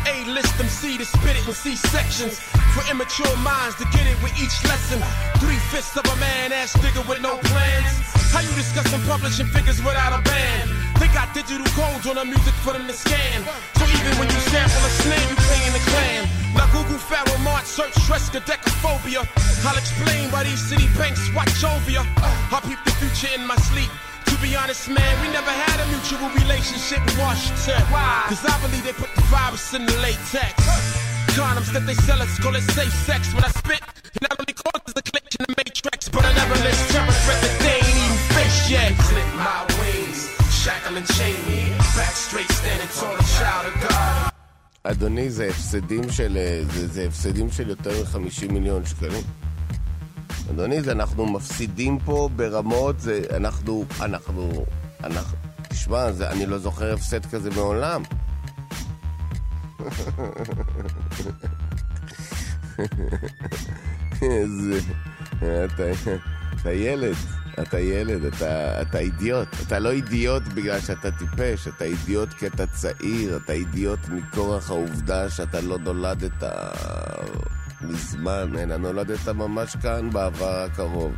A-list 0.10 0.60
MC 0.60 0.98
to 0.98 1.06
spit 1.06 1.38
it 1.38 1.48
in 1.48 1.54
C-sections. 1.54 2.40
For 2.74 2.82
immature 2.90 3.36
minds 3.38 3.76
to 3.78 3.86
get 3.94 4.08
it 4.10 4.18
with 4.24 4.34
each 4.42 4.58
lesson. 4.66 4.98
Three-fifths 5.38 5.96
of 5.98 6.06
a 6.06 6.16
man-ass 6.18 6.74
nigga 6.78 7.08
with 7.08 7.22
no 7.22 7.38
plans. 7.38 7.94
How 8.34 8.42
you 8.42 8.54
discussing 8.56 9.02
publishing 9.06 9.46
figures 9.48 9.78
without 9.84 10.18
a 10.18 10.22
band? 10.24 10.72
They 11.00 11.08
got 11.14 11.34
digital 11.34 11.68
codes 11.78 12.08
on 12.08 12.16
the 12.16 12.26
music 12.26 12.54
for 12.66 12.74
them 12.74 12.88
to 12.88 12.94
scan. 12.94 13.46
So 13.78 13.86
even 13.86 14.18
when 14.18 14.30
you 14.30 14.40
sample 14.50 14.82
a 14.82 14.92
snare, 15.04 15.30
you 15.30 15.36
paying 15.36 15.74
the 15.74 15.84
clan. 15.92 16.41
Now 16.56 16.68
Google 16.72 16.98
Pharaoh 17.00 17.40
Mart, 17.40 17.66
search 17.66 17.94
Shreska 18.06 18.42
decaphobia. 18.42 19.24
I'll 19.66 19.78
explain 19.78 20.32
why 20.32 20.44
these 20.44 20.62
city 20.62 20.88
banks 20.98 21.22
watch 21.34 21.64
over 21.64 21.92
you. 21.92 22.04
I 22.52 22.60
peep 22.64 22.80
the 22.84 22.92
future 23.00 23.34
in 23.36 23.46
my 23.48 23.56
sleep. 23.56 23.90
To 24.28 24.36
be 24.42 24.56
honest, 24.56 24.90
man, 24.90 25.14
we 25.22 25.28
never 25.32 25.52
had 25.52 25.80
a 25.80 25.88
mutual 25.92 26.30
relationship 26.42 27.04
with 27.06 27.18
Washington. 27.20 27.82
Why? 27.92 28.26
Cause 28.28 28.44
I 28.46 28.56
believe 28.64 28.84
they 28.84 28.94
put 28.94 29.14
the 29.16 29.22
virus 29.28 29.74
in 29.74 29.86
the 29.86 29.96
latex. 30.00 30.56
Condoms 31.36 31.72
that 31.72 31.86
they 31.86 31.96
sell 32.08 32.22
us, 32.22 32.40
call 32.40 32.56
it 32.56 32.64
safe 32.76 32.94
sex. 33.08 33.34
When 33.34 33.44
I 33.44 33.52
spit, 33.52 33.80
it 34.16 34.22
not 34.22 34.36
only 34.40 34.54
causes 34.54 34.94
a 34.96 35.04
glitch 35.04 35.36
in 35.40 35.46
the 35.48 35.56
matrix, 35.56 36.10
but 36.10 36.26
I 36.26 36.34
never 36.34 36.56
list 36.64 36.92
terror 36.92 37.12
threat 37.24 37.40
that 37.44 37.56
they 37.64 37.78
ain't 37.80 38.00
even 38.04 38.22
faced 38.36 38.70
yet. 38.72 38.92
Slip 39.00 39.30
my 39.40 39.64
wings. 39.80 40.32
shackle 40.62 40.96
and 40.98 41.08
chain 41.16 41.36
me, 41.48 41.72
back 41.96 42.14
straight 42.14 42.52
standing 42.52 42.88
tall, 43.00 43.18
אדוני, 44.84 45.30
זה 45.30 45.48
הפסדים 45.50 46.12
של, 46.12 46.38
זה, 46.72 46.88
זה 46.88 47.06
הפסדים 47.08 47.52
של 47.52 47.70
יותר 47.70 48.04
מ-50 48.04 48.52
מיליון 48.52 48.86
שקלים. 48.86 49.24
אדוני, 50.52 50.82
זה 50.82 50.92
אנחנו 50.92 51.26
מפסידים 51.26 52.00
פה 52.06 52.30
ברמות, 52.36 53.00
זה 53.00 53.22
אנחנו, 53.36 53.86
אנחנו, 54.02 54.66
אנחנו, 55.04 55.38
תשמע, 55.70 56.12
זה, 56.12 56.30
אני 56.30 56.46
לא 56.46 56.58
זוכר 56.58 56.94
הפסד 56.94 57.26
כזה 57.26 57.50
מעולם. 57.50 58.04
איזה... 64.22 64.80
אתה, 65.38 65.84
אתה 66.62 66.72
ילד. 66.72 67.16
אתה 67.60 67.80
ילד, 67.80 68.26
אתה, 68.26 68.82
אתה 68.82 69.00
אידיוט. 69.00 69.48
אתה 69.68 69.80
לא 69.80 69.92
אידיוט 69.92 70.44
בגלל 70.44 70.80
שאתה 70.80 71.12
טיפש, 71.12 71.68
אתה 71.68 71.86
אידיוט 71.86 72.30
כי 72.30 72.48
אתה 72.48 72.68
צעיר, 72.68 73.38
אתה 73.38 73.54
אידיוט 73.54 74.00
מכורח 74.10 74.70
העובדה 74.70 75.30
שאתה 75.30 75.62
לא 75.62 75.78
נולדת 75.78 76.44
מזמן, 77.82 78.52
אלא 78.60 78.78
נולדת 78.78 79.28
ממש 79.28 79.76
כאן 79.82 80.10
בעבר 80.10 80.64
הקרוב. 80.66 81.14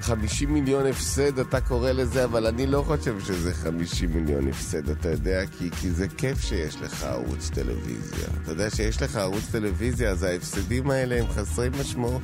50 0.00 0.54
מיליון 0.54 0.86
הפסד, 0.86 1.38
אתה 1.38 1.60
קורא 1.60 1.92
לזה, 1.92 2.24
אבל 2.24 2.46
אני 2.46 2.66
לא 2.66 2.82
חושב 2.86 3.20
שזה 3.20 3.54
50 3.54 4.10
מיליון 4.14 4.48
הפסד, 4.48 4.90
אתה 4.90 5.08
יודע? 5.08 5.46
כי, 5.58 5.70
כי 5.70 5.90
זה 5.90 6.06
כיף 6.16 6.40
שיש 6.40 6.80
לך 6.80 7.04
ערוץ 7.04 7.50
טלוויזיה. 7.54 8.28
אתה 8.42 8.50
יודע 8.50 8.70
שיש 8.70 9.02
לך 9.02 9.16
ערוץ 9.16 9.44
טלוויזיה, 9.50 10.10
אז 10.10 10.22
ההפסדים 10.22 10.90
האלה 10.90 11.20
הם 11.20 11.28
חסרי 11.28 11.68
משמעות. 11.80 12.22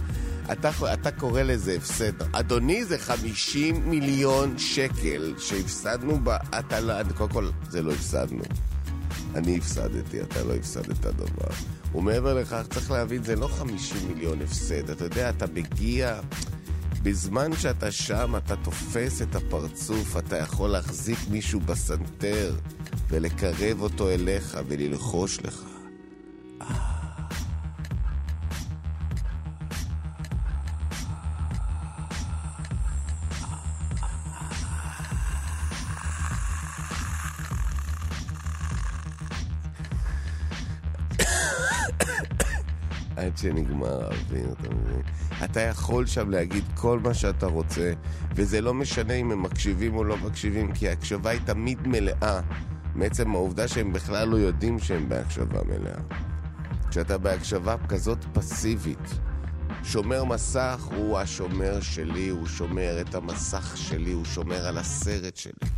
אתה, 0.52 0.70
אתה 0.92 1.10
קורא 1.10 1.42
לזה 1.42 1.76
הפסד. 1.76 2.22
אדוני, 2.32 2.84
זה 2.84 2.98
50 2.98 3.90
מיליון 3.90 4.58
שקל 4.58 5.34
שהפסדנו 5.38 6.20
ב... 6.24 6.28
אתה 6.28 6.80
לא... 6.80 6.94
קודם 7.16 7.30
כל, 7.30 7.48
זה 7.68 7.82
לא 7.82 7.92
הפסדנו. 7.92 8.42
אני 9.34 9.56
הפסדתי, 9.56 10.22
אתה 10.22 10.44
לא 10.44 10.54
הפסדת 10.54 11.00
דבר. 11.00 11.54
ומעבר 11.94 12.34
לכך, 12.34 12.62
צריך 12.70 12.90
להבין, 12.90 13.24
זה 13.24 13.36
לא 13.36 13.46
50 13.46 14.08
מיליון 14.08 14.42
הפסד. 14.42 14.90
אתה 14.90 15.04
יודע, 15.04 15.30
אתה 15.30 15.46
מגיע... 15.54 16.20
בזמן 17.04 17.56
שאתה 17.56 17.90
שם, 17.90 18.36
אתה 18.36 18.56
תופס 18.56 19.22
את 19.22 19.34
הפרצוף, 19.36 20.16
אתה 20.16 20.36
יכול 20.38 20.70
להחזיק 20.70 21.18
מישהו 21.30 21.60
בסנטר 21.60 22.54
ולקרב 23.08 23.80
אותו 23.80 24.10
אליך 24.10 24.58
וללחוש 24.68 25.38
לך. 25.44 25.62
אה. 26.62 26.93
עד 43.34 43.38
שנגמר 43.38 44.04
האוויר, 44.04 44.54
אתה 44.60 44.68
מבין? 44.74 45.02
אתה 45.44 45.60
יכול 45.60 46.06
שם 46.06 46.30
להגיד 46.30 46.64
כל 46.74 46.98
מה 46.98 47.14
שאתה 47.14 47.46
רוצה, 47.46 47.92
וזה 48.34 48.60
לא 48.60 48.74
משנה 48.74 49.14
אם 49.14 49.32
הם 49.32 49.42
מקשיבים 49.42 49.96
או 49.96 50.04
לא 50.04 50.16
מקשיבים, 50.16 50.72
כי 50.72 50.88
ההקשבה 50.88 51.30
היא 51.30 51.40
תמיד 51.44 51.86
מלאה, 51.86 52.40
מעצם 52.94 53.34
העובדה 53.34 53.68
שהם 53.68 53.92
בכלל 53.92 54.28
לא 54.28 54.36
יודעים 54.36 54.78
שהם 54.78 55.08
בהקשבה 55.08 55.60
מלאה. 55.64 55.98
כשאתה 56.90 57.18
בהקשבה 57.18 57.76
כזאת 57.88 58.24
פסיבית, 58.32 59.08
שומר 59.82 60.24
מסך 60.24 60.88
הוא 60.96 61.18
השומר 61.18 61.80
שלי, 61.80 62.28
הוא 62.28 62.46
שומר 62.46 63.00
את 63.00 63.14
המסך 63.14 63.76
שלי, 63.76 64.12
הוא 64.12 64.24
שומר 64.24 64.66
על 64.66 64.78
הסרט 64.78 65.36
שלי. 65.36 65.68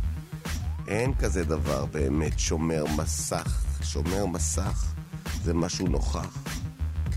אין 0.87 1.13
כזה 1.15 1.43
דבר 1.43 1.85
באמת 1.85 2.39
שומר 2.39 2.83
מסך. 2.97 3.63
שומר 3.83 4.25
מסך 4.25 4.93
זה 5.43 5.53
משהו 5.53 5.87
נוכח. 5.87 6.37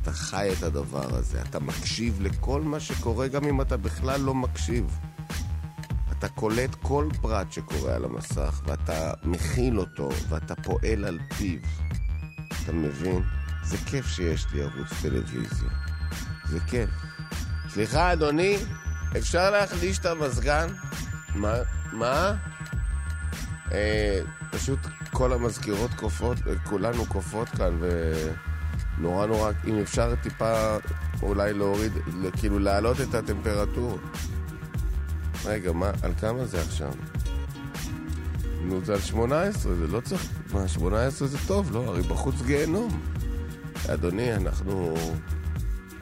אתה 0.03 0.13
חי 0.13 0.49
את 0.59 0.63
הדבר 0.63 1.17
הזה, 1.17 1.43
אתה 1.43 1.61
מקשיב 1.61 2.23
לכל 2.23 2.63
מה 2.63 2.81
שקורה 2.81 3.29
גם 3.29 3.45
אם 3.45 3.61
אתה 3.61 3.77
בכלל 3.77 4.21
לא 4.21 4.35
מקשיב. 4.35 4.99
אתה 6.19 6.29
קולט 6.29 6.75
כל 6.75 7.09
פרט 7.21 7.53
שקורה 7.53 7.95
על 7.95 8.05
המסך 8.05 8.61
ואתה 8.65 9.13
מכיל 9.25 9.79
אותו 9.79 10.09
ואתה 10.29 10.55
פועל 10.55 11.05
על 11.05 11.19
פיו. 11.37 11.59
אתה 12.65 12.73
מבין? 12.73 13.23
זה 13.65 13.77
כיף 13.87 14.07
שיש 14.07 14.47
לי 14.53 14.63
ערוץ 14.63 14.89
טלוויזיה. 15.03 15.69
זה 16.49 16.59
כיף. 16.67 16.91
סליחה, 17.69 18.13
אדוני, 18.13 18.57
אפשר 19.19 19.51
להחליש 19.51 19.99
את 19.99 20.07
המזגן? 20.07 20.67
מה? 21.35 21.55
מה? 21.93 22.35
אה, 23.73 24.21
פשוט 24.51 24.79
כל 25.13 25.33
המזכירות 25.33 25.91
קופות, 25.97 26.39
כולנו 26.65 27.07
קופות 27.07 27.49
כאן, 27.49 27.79
ונורא 27.81 28.50
נורא, 29.01 29.51
אם 29.67 29.79
אפשר 29.79 30.15
טיפה 30.23 30.77
אולי 31.23 31.53
להוריד, 31.53 31.93
כאילו 32.37 32.59
להעלות 32.59 33.01
את 33.01 33.15
הטמפרטורה. 33.15 33.97
רגע, 35.45 35.73
מה, 35.73 35.91
על 36.03 36.13
כמה 36.21 36.47
זה 36.47 36.61
עכשיו? 36.61 36.93
נו, 38.63 38.81
זה 38.85 38.93
על 38.93 39.01
18, 39.01 39.75
זה 39.75 39.87
לא 39.87 40.01
צריך... 40.01 40.29
מה, 40.53 40.69
18 40.69 41.29
זה 41.29 41.39
טוב, 41.47 41.73
לא? 41.73 41.85
הרי 41.87 42.03
בחוץ 42.03 42.35
גיהנום. 42.43 43.01
אדוני, 43.89 44.35
אנחנו... 44.35 44.95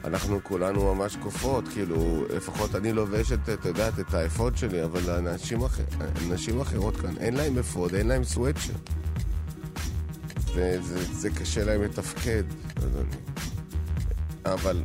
אנחנו 0.03 0.39
כולנו 0.43 0.95
ממש 0.95 1.15
קופות, 1.15 1.67
כאילו, 1.67 2.25
לפחות 2.35 2.75
אני 2.75 2.93
לובש 2.93 3.31
את, 3.31 3.49
את 3.49 3.65
יודעת, 3.65 3.99
את 3.99 4.13
האפוד 4.13 4.57
שלי, 4.57 4.83
אבל 4.83 5.09
אנשים, 5.09 5.59
אנשים 6.27 6.61
אחרות 6.61 6.97
כאן, 6.97 7.17
אין 7.17 7.35
להם 7.35 7.57
אפוד, 7.57 7.95
אין 7.95 8.07
להם 8.07 8.23
סוואצ'ר. 8.23 8.73
וזה 10.81 11.13
זה 11.13 11.29
קשה 11.29 11.63
להם 11.63 11.83
לתפקד, 11.83 12.43
אדוני. 12.77 13.15
אבל 14.45 14.83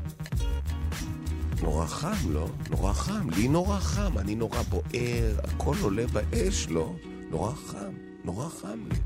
נורא 1.63 1.87
חם, 1.87 2.31
לא? 2.33 2.49
נורא 2.71 2.93
חם. 2.93 3.31
לי 3.31 3.49
נורא 3.49 3.81
חם, 3.81 4.19
אני 4.19 4.35
נורא 4.35 4.63
בוער, 4.63 5.41
הכל 5.45 5.75
עולה 5.83 6.07
באש, 6.07 6.69
לא? 6.69 6.95
נורא 7.31 7.53
חם, 7.55 7.93
נורא 8.25 8.49
חם 8.49 8.79
לי. 8.91 8.99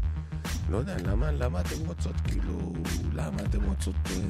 לא 0.71 0.77
יודע, 0.77 0.97
למה, 0.99 1.31
למה 1.31 1.61
אתם 1.61 1.87
רוצות, 1.87 2.15
כאילו, 2.25 2.73
למה 3.13 3.43
אתם 3.43 3.65
רוצות... 3.65 3.95
אה, 4.11 4.21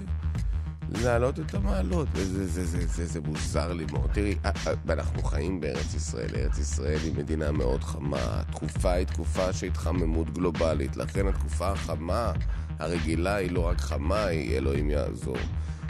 להעלות 0.89 1.39
את 1.39 1.55
המעלות, 1.55 2.09
וזה 2.13 2.47
זה, 2.47 2.67
זה, 2.67 2.87
זה, 2.87 3.07
זה 3.07 3.21
מוזר 3.21 3.73
לי 3.73 3.85
מאוד. 3.93 4.11
תראי, 4.13 4.39
אה, 4.45 4.51
אה, 4.67 4.93
אנחנו 4.93 5.23
חיים 5.23 5.61
בארץ 5.61 5.95
ישראל, 5.95 6.29
ארץ 6.37 6.59
ישראל 6.59 6.99
היא 7.05 7.15
מדינה 7.17 7.53
מאוד 7.53 7.85
חמה, 7.85 8.19
התקופה 8.21 8.93
היא 8.93 9.07
תקופה 9.07 9.53
של 9.53 9.67
התחממות 9.67 10.31
גלובלית, 10.31 10.97
לכן 10.97 11.27
התקופה 11.27 11.69
החמה 11.69 12.33
הרגילה 12.79 13.35
היא 13.35 13.51
לא 13.51 13.69
רק 13.69 13.81
חמה, 13.81 14.25
היא 14.25 14.57
אלוהים 14.57 14.91
יעזור. 14.91 15.37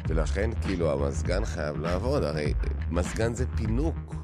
ולכן 0.09 0.51
כאילו 0.63 0.93
המזגן 0.93 1.45
חייב 1.45 1.81
לעבוד, 1.81 2.25
הרי 2.25 2.55
מזגן 2.91 3.35
זה 3.35 3.45
פינוק. 3.57 4.15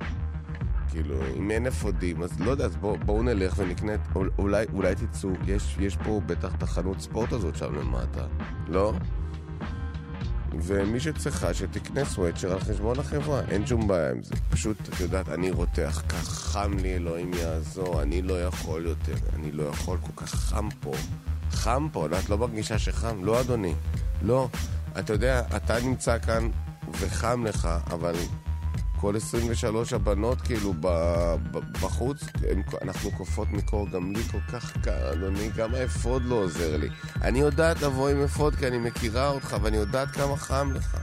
כאילו, 0.88 1.14
אם 1.36 1.50
אין 1.50 1.66
אפודים, 1.66 2.22
אז 2.22 2.40
לא 2.40 2.50
יודע, 2.50 2.64
אז 2.64 2.76
בואו 2.76 2.96
בוא 2.96 3.22
נלך 3.22 3.54
ונקנה, 3.56 3.92
אולי, 4.38 4.66
אולי 4.72 4.94
תצאו, 4.94 5.30
יש, 5.46 5.76
יש 5.80 5.96
פה 5.96 6.20
בטח 6.26 6.54
את 6.54 6.62
החנות 6.62 7.00
ספורט 7.00 7.32
הזאת 7.32 7.56
שם 7.56 7.74
למטה, 7.74 8.26
לא? 8.68 8.92
ומי 10.62 11.00
שצריכה 11.00 11.54
שתקנה 11.54 12.04
סוואצ'ר 12.04 12.52
על 12.52 12.60
חשבון 12.60 13.00
החברה, 13.00 13.40
אין 13.48 13.66
שום 13.66 13.88
בעיה 13.88 14.10
עם 14.10 14.22
זה. 14.22 14.34
פשוט, 14.50 14.76
את 14.88 15.00
יודעת, 15.00 15.28
אני 15.28 15.50
רותח, 15.50 16.02
כך 16.08 16.28
חם 16.28 16.78
לי, 16.78 16.94
אלוהים 16.94 17.34
יעזור, 17.34 18.02
אני 18.02 18.22
לא 18.22 18.42
יכול 18.42 18.86
יותר, 18.86 19.14
אני 19.34 19.52
לא 19.52 19.62
יכול, 19.62 19.98
כל 20.00 20.22
כך 20.24 20.34
חם 20.34 20.68
פה. 20.80 20.92
חם 21.50 21.88
פה, 21.92 22.06
את 22.18 22.30
לא 22.30 22.38
מרגישה 22.38 22.78
שחם? 22.78 23.24
לא, 23.24 23.40
אדוני. 23.40 23.74
לא. 24.22 24.48
אתה 24.98 25.12
יודע, 25.12 25.42
אתה 25.56 25.80
נמצא 25.80 26.18
כאן 26.18 26.48
וחם 27.00 27.44
לך, 27.46 27.68
אבל 27.90 28.14
כל 29.04 29.16
23 29.16 29.92
הבנות 29.92 30.40
כאילו 30.40 30.74
ב, 30.80 30.86
ב, 31.50 31.58
בחוץ, 31.82 32.24
הם, 32.50 32.62
אנחנו 32.82 33.10
קופות 33.10 33.50
מקור, 33.50 33.88
גם 33.90 34.12
לי 34.12 34.22
כל 34.22 34.38
כך 34.52 34.76
קר, 34.82 35.12
אדוני, 35.12 35.50
גם 35.56 35.74
האפוד 35.74 36.24
לא 36.24 36.34
עוזר 36.34 36.76
לי. 36.76 36.88
אני 37.22 37.40
יודעת 37.40 37.82
לבוא 37.82 38.08
עם 38.08 38.22
אפוד 38.22 38.54
כי 38.54 38.66
אני 38.66 38.78
מכירה 38.78 39.28
אותך 39.28 39.56
ואני 39.62 39.76
יודעת 39.76 40.10
כמה 40.10 40.36
חם 40.36 40.72
לך. 40.74 40.96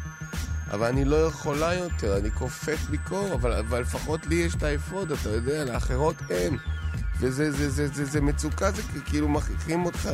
אבל 0.72 0.88
אני 0.88 1.06
לא 1.06 1.16
יכולה 1.16 1.74
יותר, 1.74 2.18
אני 2.18 2.30
קופאת 2.30 2.80
מקור, 2.92 3.34
אבל, 3.34 3.54
אבל 3.54 3.82
לפחות 3.82 4.28
לי 4.28 4.36
יש 4.36 4.56
את 4.56 4.64
האפוד, 4.64 5.12
אתה 5.12 5.30
יודע, 5.30 5.66
לאחרות 5.66 6.16
אין. 6.30 6.58
וזה 7.20 7.52
זה, 7.52 7.70
זה, 7.70 7.88
זה, 7.88 8.06
זה 8.06 8.22
מצוקה, 8.22 8.72
זה 8.72 8.82
כאילו 9.06 9.30
מכריחים 9.30 9.86
אותך, 9.86 10.10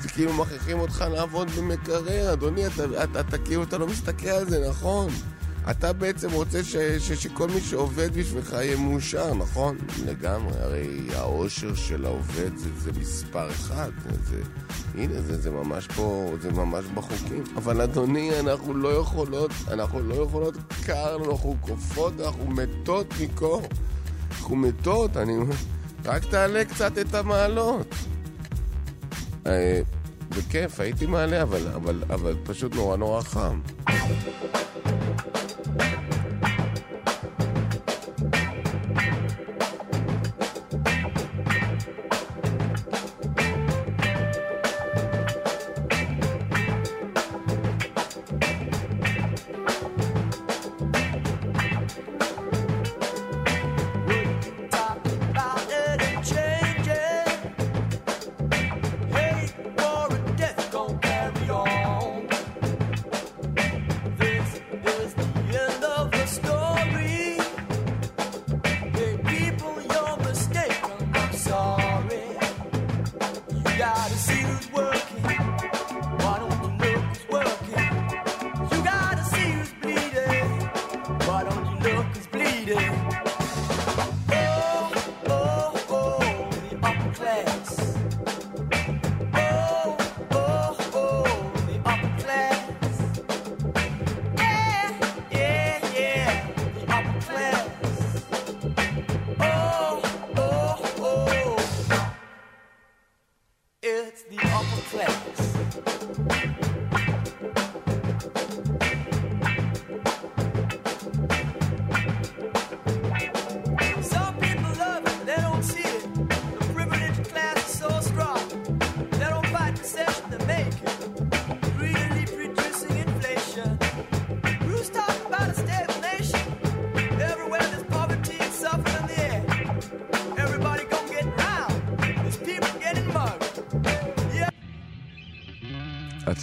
זה 0.00 0.08
כאילו 0.08 0.32
מכריחים 0.32 0.80
אותך 0.80 1.04
לעבוד 1.12 1.50
במקרר, 1.50 2.32
אדוני, 2.32 2.66
אתה, 2.66 2.84
אתה, 2.84 3.04
אתה, 3.04 3.20
אתה 3.20 3.38
כאילו, 3.38 3.62
אתה 3.62 3.78
לא 3.78 3.86
מסתכל 3.86 4.28
על 4.28 4.48
זה, 4.48 4.68
נכון? 4.68 5.10
אתה 5.70 5.92
בעצם 5.92 6.32
רוצה 6.32 6.64
ש, 6.64 6.76
ש, 6.76 7.12
שכל 7.12 7.48
מי 7.48 7.60
שעובד 7.60 8.18
בשבילך 8.18 8.52
יהיה 8.52 8.76
מאושר, 8.76 9.34
נכון? 9.34 9.76
לגמרי, 10.06 10.58
הרי 10.60 11.08
העושר 11.14 11.74
של 11.74 12.04
העובד 12.06 12.56
זה, 12.56 12.68
זה 12.78 12.90
מספר 13.00 13.50
אחד. 13.50 13.90
זה, 14.24 14.42
הנה, 14.94 15.22
זה, 15.22 15.40
זה 15.40 15.50
ממש 15.50 15.86
פה, 15.86 16.32
זה 16.40 16.52
ממש 16.52 16.84
בחוקים. 16.94 17.44
אבל 17.56 17.80
אדוני, 17.80 18.40
אנחנו 18.40 18.74
לא 18.74 18.88
יכולות, 18.88 19.50
אנחנו 19.70 20.00
לא 20.00 20.14
יכולות 20.14 20.54
קר, 20.86 21.16
אנחנו 21.16 21.56
קופות, 21.60 22.12
אנחנו 22.20 22.50
מתות 22.50 23.14
מקור. 23.20 23.62
אנחנו 24.30 24.56
מתות, 24.56 25.16
אני... 25.16 25.32
רק 26.04 26.24
תעלה 26.24 26.64
קצת 26.64 26.98
את 26.98 27.14
המעלות. 27.14 27.94
אה, 29.46 29.80
בכיף, 30.28 30.80
הייתי 30.80 31.06
מעלה, 31.06 31.42
אבל, 31.42 31.68
אבל, 31.74 32.02
אבל 32.10 32.36
פשוט 32.44 32.74
נורא 32.74 32.96
נורא 32.96 33.22
חם. 33.22 33.60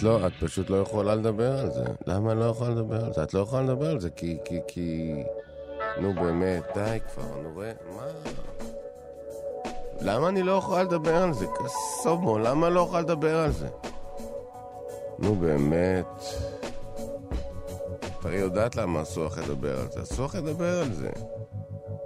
לא, 0.02 0.26
את 0.26 0.32
פשוט 0.40 0.70
לא 0.70 0.76
יכולה 0.76 1.14
לדבר 1.14 1.58
על 1.58 1.70
זה. 1.70 1.84
למה 2.06 2.32
אני 2.32 2.40
לא 2.40 2.44
יכולה 2.44 2.70
לדבר 2.70 3.04
על 3.04 3.12
זה? 3.12 3.22
את 3.22 3.34
לא 3.34 3.40
יכולה 3.40 3.62
לדבר 3.62 3.90
על 3.90 4.00
זה 4.00 4.10
כי, 4.10 4.38
כי, 4.44 4.60
כי... 4.68 5.14
נו 6.00 6.14
באמת, 6.14 6.62
די 6.74 6.98
כבר, 7.12 7.42
נו 7.42 7.58
ראה, 7.58 7.72
מה? 7.96 8.06
למה 10.00 10.28
אני 10.28 10.42
לא 10.42 10.52
יכולה 10.52 10.82
לדבר 10.82 11.22
על 11.22 11.32
זה? 11.32 11.46
קסומו, 11.46 12.38
למה 12.38 12.68
לא 12.68 12.80
יכולה 12.80 13.00
לדבר 13.00 13.36
על 13.36 13.52
זה? 13.52 13.68
נו 15.18 15.34
באמת. 15.34 16.06
את 18.20 18.26
הרי 18.26 18.36
יודעת 18.36 18.76
למה 18.76 19.02
אסור 19.02 19.24
לך 19.24 19.38
לדבר 19.38 19.80
על 19.80 19.90
זה. 19.90 20.02
אסור 20.02 20.26
לך 20.26 20.34
לדבר 20.34 20.80
על 20.80 20.92
זה. 20.92 21.10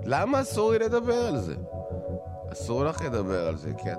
למה 0.05 0.41
אסור 0.41 0.73
לי 0.73 0.79
לדבר 0.79 1.27
על 1.27 1.39
זה? 1.39 1.55
אסור 2.53 2.85
לך 2.85 3.03
לדבר 3.03 3.49
על 3.49 3.57
זה, 3.57 3.71
כי 3.79 3.93
את... 3.93 3.99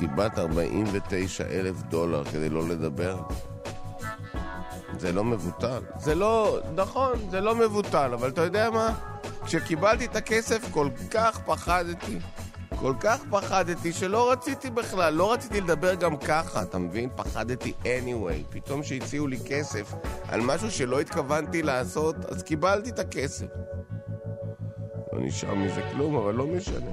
קיבלת 0.00 0.38
49 0.38 1.44
אלף 1.44 1.82
דולר 1.82 2.24
כדי 2.24 2.48
לא 2.48 2.68
לדבר. 2.68 3.18
זה 4.98 5.12
לא 5.12 5.24
מבוטל. 5.24 5.82
זה 5.98 6.14
לא... 6.14 6.60
נכון, 6.74 7.12
זה 7.30 7.40
לא 7.40 7.54
מבוטל, 7.54 8.10
אבל 8.14 8.28
אתה 8.28 8.40
יודע 8.40 8.70
מה? 8.70 8.94
כשקיבלתי 9.44 10.04
את 10.04 10.16
הכסף 10.16 10.72
כל 10.72 10.88
כך 11.10 11.38
פחדתי. 11.46 12.18
כל 12.76 12.94
כך 13.00 13.20
פחדתי 13.30 13.92
שלא 13.92 14.32
רציתי 14.32 14.70
בכלל, 14.70 15.14
לא 15.14 15.32
רציתי 15.32 15.60
לדבר 15.60 15.94
גם 15.94 16.16
ככה, 16.16 16.62
אתה 16.62 16.78
מבין? 16.78 17.08
פחדתי 17.16 17.72
anyway. 17.82 18.44
פתאום 18.50 18.82
שהציעו 18.82 19.26
לי 19.26 19.38
כסף 19.46 19.94
על 20.28 20.40
משהו 20.40 20.70
שלא 20.70 21.00
התכוונתי 21.00 21.62
לעשות, 21.62 22.16
אז 22.24 22.42
קיבלתי 22.42 22.90
את 22.90 22.98
הכסף. 22.98 23.46
לא 25.12 25.20
נשאר 25.20 25.54
מזה 25.54 25.82
כלום, 25.92 26.16
אבל 26.16 26.34
לא 26.34 26.46
משנה. 26.46 26.90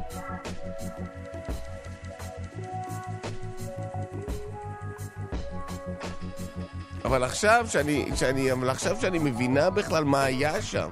אבל 7.07 7.23
עכשיו 7.23 7.65
שאני, 7.69 8.09
שאני, 8.15 8.51
אבל 8.51 8.69
עכשיו 8.69 8.97
שאני 9.01 9.19
מבינה 9.19 9.69
בכלל 9.69 10.03
מה 10.03 10.23
היה 10.23 10.61
שם, 10.61 10.89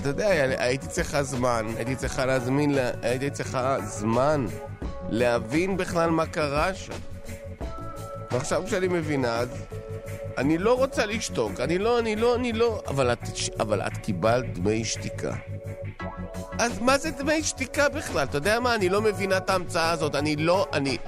אתה 0.00 0.08
יודע, 0.08 0.28
הייתי 0.58 0.86
צריכה 0.86 1.22
זמן, 1.22 1.66
הייתי 1.76 1.96
צריכה 1.96 2.26
להזמין, 2.26 2.74
הייתי 3.02 3.30
צריכה 3.30 3.76
זמן 3.84 4.46
להבין 5.08 5.76
בכלל 5.76 6.10
מה 6.10 6.26
קרה 6.26 6.74
שם. 6.74 6.92
ועכשיו 8.30 8.62
כשאני 8.66 8.88
מבינה, 8.88 9.36
אז 9.36 9.48
אני 10.38 10.58
לא 10.58 10.78
רוצה 10.78 11.06
לשתוק, 11.06 11.60
אני 11.60 11.78
לא, 11.78 11.98
אני 11.98 12.16
לא, 12.16 12.34
אני 12.34 12.52
לא, 12.52 12.82
אבל 12.86 13.12
את, 13.12 13.18
אבל 13.60 13.80
את 13.80 13.96
קיבלת 13.96 14.58
דמי 14.58 14.84
שתיקה. 14.84 15.32
אז 16.58 16.78
מה 16.80 16.98
זה 16.98 17.10
דמי 17.10 17.42
שתיקה 17.42 17.88
בכלל? 17.88 18.24
אתה 18.24 18.36
יודע 18.36 18.60
מה? 18.60 18.74
אני 18.74 18.88
לא 18.88 19.02
מבינה 19.02 19.36
את 19.36 19.50
ההמצאה 19.50 19.90
הזאת. 19.90 20.14
אני 20.14 20.36
לא, 20.36 20.66
אני, 20.72 20.98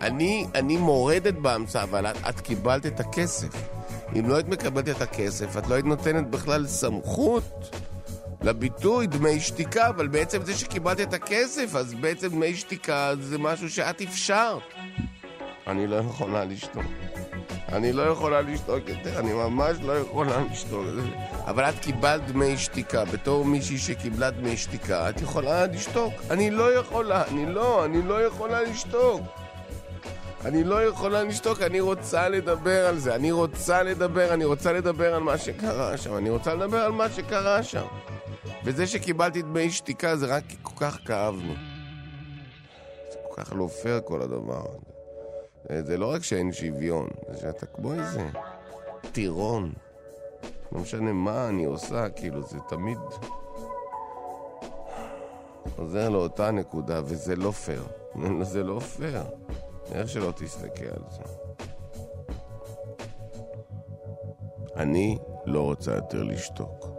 אני, 0.00 0.46
אני 0.54 0.76
מורדת 0.76 1.34
בהמצאה, 1.34 1.82
אבל 1.82 2.06
את, 2.06 2.16
את 2.28 2.40
קיבלת 2.40 2.86
את 2.86 3.00
הכסף. 3.00 3.77
אם 4.16 4.28
לא 4.28 4.34
היית 4.34 4.48
מקבלת 4.48 4.88
את 4.88 5.02
הכסף, 5.02 5.56
את 5.56 5.66
לא 5.66 5.74
היית 5.74 5.86
נותנת 5.86 6.30
בכלל 6.30 6.66
סמכות 6.66 7.76
לביטוי 8.42 9.06
דמי 9.06 9.40
שתיקה, 9.40 9.88
אבל 9.88 10.08
בעצם 10.08 10.44
זה 10.44 10.54
שקיבלת 10.54 11.00
את 11.00 11.14
הכסף, 11.14 11.74
אז 11.74 11.94
בעצם 11.94 12.28
דמי 12.28 12.54
שתיקה 12.54 13.12
זה 13.20 13.38
משהו 13.38 13.70
שאת 13.70 14.00
אפשרת. 14.00 14.62
אני 15.66 15.86
לא 15.86 15.96
יכולה 15.96 16.44
לשתוק. 16.44 16.82
אני 17.72 17.92
לא 17.92 18.02
יכולה 18.02 18.40
לשתוק 18.40 18.88
יותר, 18.88 19.18
אני 19.18 19.32
ממש 19.32 19.76
לא 19.82 19.98
יכולה 19.98 20.40
לשתוק. 20.52 20.86
אבל 21.46 21.64
את 21.64 21.78
קיבלת 21.78 22.26
דמי 22.26 22.56
שתיקה, 22.56 23.04
בתור 23.04 23.44
מישהי 23.44 23.78
שקיבלה 23.78 24.30
דמי 24.30 24.56
שתיקה, 24.56 25.10
את 25.10 25.20
יכולה 25.20 25.66
לשתוק. 25.66 26.14
אני 26.30 26.50
לא 26.50 26.74
יכולה, 26.74 27.24
אני 27.28 27.46
לא, 27.46 27.84
אני 27.84 28.02
לא 28.02 28.26
יכולה 28.26 28.62
לשתוק. 28.62 29.20
אני 30.44 30.64
לא 30.64 30.82
יכולה 30.84 31.22
לשתוק, 31.22 31.62
אני 31.62 31.80
רוצה 31.80 32.28
לדבר 32.28 32.86
על 32.86 32.98
זה. 32.98 33.14
אני 33.14 33.32
רוצה 33.32 33.82
לדבר, 33.82 34.34
אני 34.34 34.44
רוצה 34.44 34.72
לדבר 34.72 35.14
על 35.14 35.22
מה 35.22 35.38
שקרה 35.38 35.96
שם. 35.96 36.16
אני 36.16 36.30
רוצה 36.30 36.54
לדבר 36.54 36.78
על 36.78 36.92
מה 36.92 37.10
שקרה 37.10 37.62
שם. 37.62 37.86
וזה 38.64 38.86
שקיבלתי 38.86 39.42
דמי 39.42 39.70
שתיקה 39.70 40.16
זה 40.16 40.26
רק 40.26 40.42
כי 40.48 40.56
כל 40.62 40.74
כך 40.76 40.98
כאבנו. 41.06 41.54
זה 43.12 43.18
כל 43.28 43.42
כך 43.42 43.52
לא 43.56 43.68
פייר 43.82 44.00
כל 44.04 44.22
הדבר 44.22 44.62
הזה. 44.68 45.86
זה 45.86 45.96
לא 45.98 46.12
רק 46.12 46.22
שאין 46.22 46.52
שוויון, 46.52 47.08
זה 47.30 47.38
שאתה 47.40 47.66
כמו 47.66 47.92
איזה 47.92 48.28
טירון. 49.12 49.72
לא 50.72 50.80
משנה 50.80 51.12
מה 51.12 51.48
אני 51.48 51.64
עושה, 51.64 52.08
כאילו, 52.08 52.42
זה 52.42 52.58
תמיד 52.68 52.98
חוזר 55.76 56.08
לאותה 56.08 56.50
נקודה, 56.50 57.00
וזה 57.04 57.36
לא 57.36 57.50
פייר. 57.50 57.84
זה 58.42 58.62
לא 58.62 58.80
פייר. 58.80 59.24
איך 59.92 60.08
שלא 60.08 60.32
תסתכל 60.36 60.86
על 60.86 61.02
זה. 61.10 61.22
אני 64.76 65.18
לא 65.46 65.62
רוצה 65.62 65.92
יותר 65.94 66.22
לשתוק. 66.22 66.97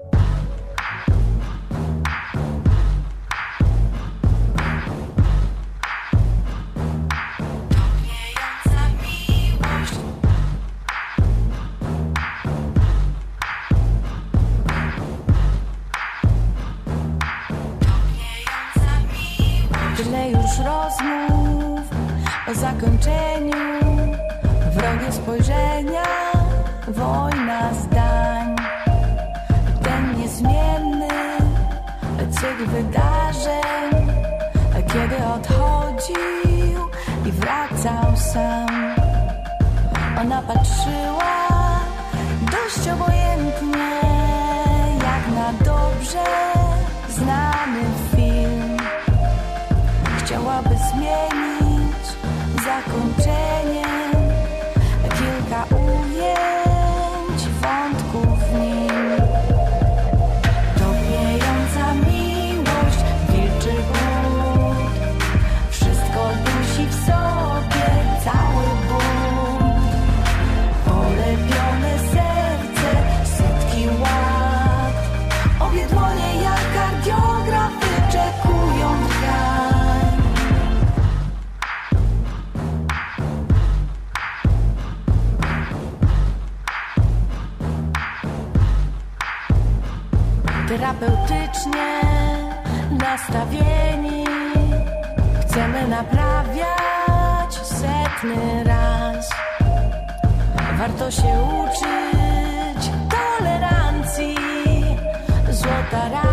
Terapeutycznie 91.00 92.02
nastawieni. 92.92 94.26
Chcemy 95.42 95.88
naprawiać 95.88 97.54
setny 97.64 98.64
raz. 98.64 99.30
Warto 100.78 101.12
się 101.12 101.46
uczyć 101.64 102.92
tolerancji. 103.10 104.36
Złota 105.52 106.10
rada 106.10 106.29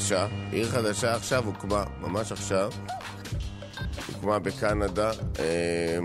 חדשה, 0.00 0.26
עיר 0.52 0.68
חדשה 0.68 1.14
עכשיו 1.14 1.46
הוקמה, 1.46 1.84
ממש 2.00 2.32
עכשיו, 2.32 2.70
הוקמה 4.06 4.38
בקנדה. 4.38 5.10
אה, 5.38 5.98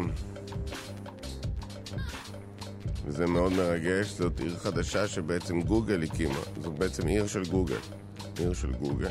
וזה 3.06 3.28
מאוד 3.28 3.54
מרגש, 3.54 4.08
זאת 4.08 4.40
עיר 4.40 4.58
חדשה 4.58 5.08
שבעצם 5.08 5.62
גוגל 5.62 6.04
הקימה. 6.04 6.40
זאת 6.62 6.74
בעצם 6.74 7.08
עיר 7.08 7.28
של 7.28 7.44
גוגל. 7.44 7.78
עיר 8.40 8.54
של 8.54 8.72
גוגל. 8.72 9.10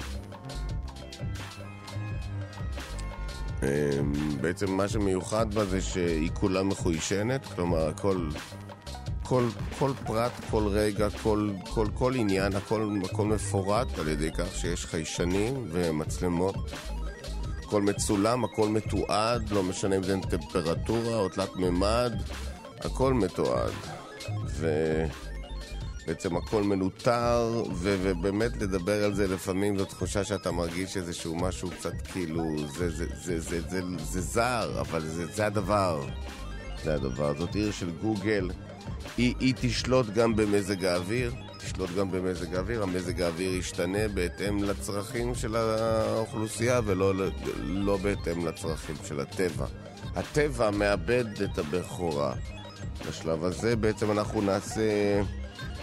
אה, 3.63 4.01
בעצם 4.41 4.73
מה 4.73 4.89
שמיוחד 4.89 5.55
בה 5.55 5.65
זה 5.65 5.81
שהיא 5.81 6.31
כולה 6.35 6.63
מחוישנת, 6.63 7.47
כלומר 7.47 7.89
הכל 7.89 8.29
כל, 9.25 9.49
כל 9.79 9.93
פרט, 10.07 10.33
כל 10.51 10.69
רגע, 10.69 11.09
כל, 11.23 11.51
כל, 11.71 11.87
כל 11.95 12.15
עניין, 12.15 12.57
הכל, 12.57 12.99
הכל 13.05 13.27
מפורט 13.27 13.99
על 13.99 14.09
ידי 14.09 14.31
כך 14.39 14.55
שיש 14.55 14.87
חיישנים 14.87 15.69
ומצלמות. 15.73 16.57
הכל 17.65 17.83
מצולם, 17.83 18.45
הכל 18.45 18.69
מתועד, 18.69 19.51
לא 19.51 19.63
משנה 19.63 19.97
אם 19.97 20.03
זה 20.03 20.17
טמפרטורה 20.31 21.17
או 21.17 21.29
תלת 21.29 21.57
מימד, 21.57 22.13
הכל 22.81 23.15
מתועד. 23.15 23.73
ובעצם 26.07 26.37
הכל 26.37 26.63
מנוטר, 26.63 27.63
ו- 27.73 27.97
ובאמת 28.03 28.57
לדבר 28.57 29.05
על 29.05 29.15
זה 29.15 29.29
לפעמים 29.29 29.79
זו 29.79 29.85
תחושה 29.85 30.25
שאתה 30.25 30.53
מרגיש 30.53 30.97
איזשהו 30.97 31.37
משהו 31.37 31.71
קצת 31.71 32.07
כאילו, 32.13 32.45
זה, 32.69 32.91
זה, 32.91 33.07
זה, 33.07 33.41
זה, 33.41 33.61
זה, 33.61 33.61
זה, 33.71 33.83
זה 34.05 34.21
זר, 34.21 34.81
אבל 34.81 35.01
זה, 35.01 35.27
זה 35.27 35.47
הדבר. 35.47 36.05
זה 36.85 36.95
הדבר. 36.95 37.35
זאת 37.39 37.55
עיר 37.55 37.73
של 37.73 37.91
גוגל. 38.03 38.51
היא, 39.17 39.35
היא 39.41 39.55
תשלוט 39.61 40.07
גם 40.07 40.37
במזג 40.37 40.85
האוויר, 40.85 41.33
תשלוט 41.59 41.91
גם 41.99 42.11
במזג 42.11 42.55
האוויר, 42.55 42.83
המזג 42.83 43.23
האוויר 43.23 43.55
ישתנה 43.55 44.09
בהתאם 44.09 44.65
לצרכים 44.65 45.35
של 45.35 45.57
האוכלוסייה 45.57 46.81
ולא 46.85 47.15
לא 47.63 47.97
בהתאם 47.97 48.47
לצרכים 48.47 48.97
של 49.05 49.21
הטבע. 49.21 49.67
הטבע 50.17 50.71
מאבד 50.71 51.43
את 51.43 51.59
הבכורה. 51.59 52.35
בשלב 53.09 53.45
הזה 53.45 53.77
בעצם 53.77 54.11
אנחנו 54.11 54.41
נעשה, 54.41 55.21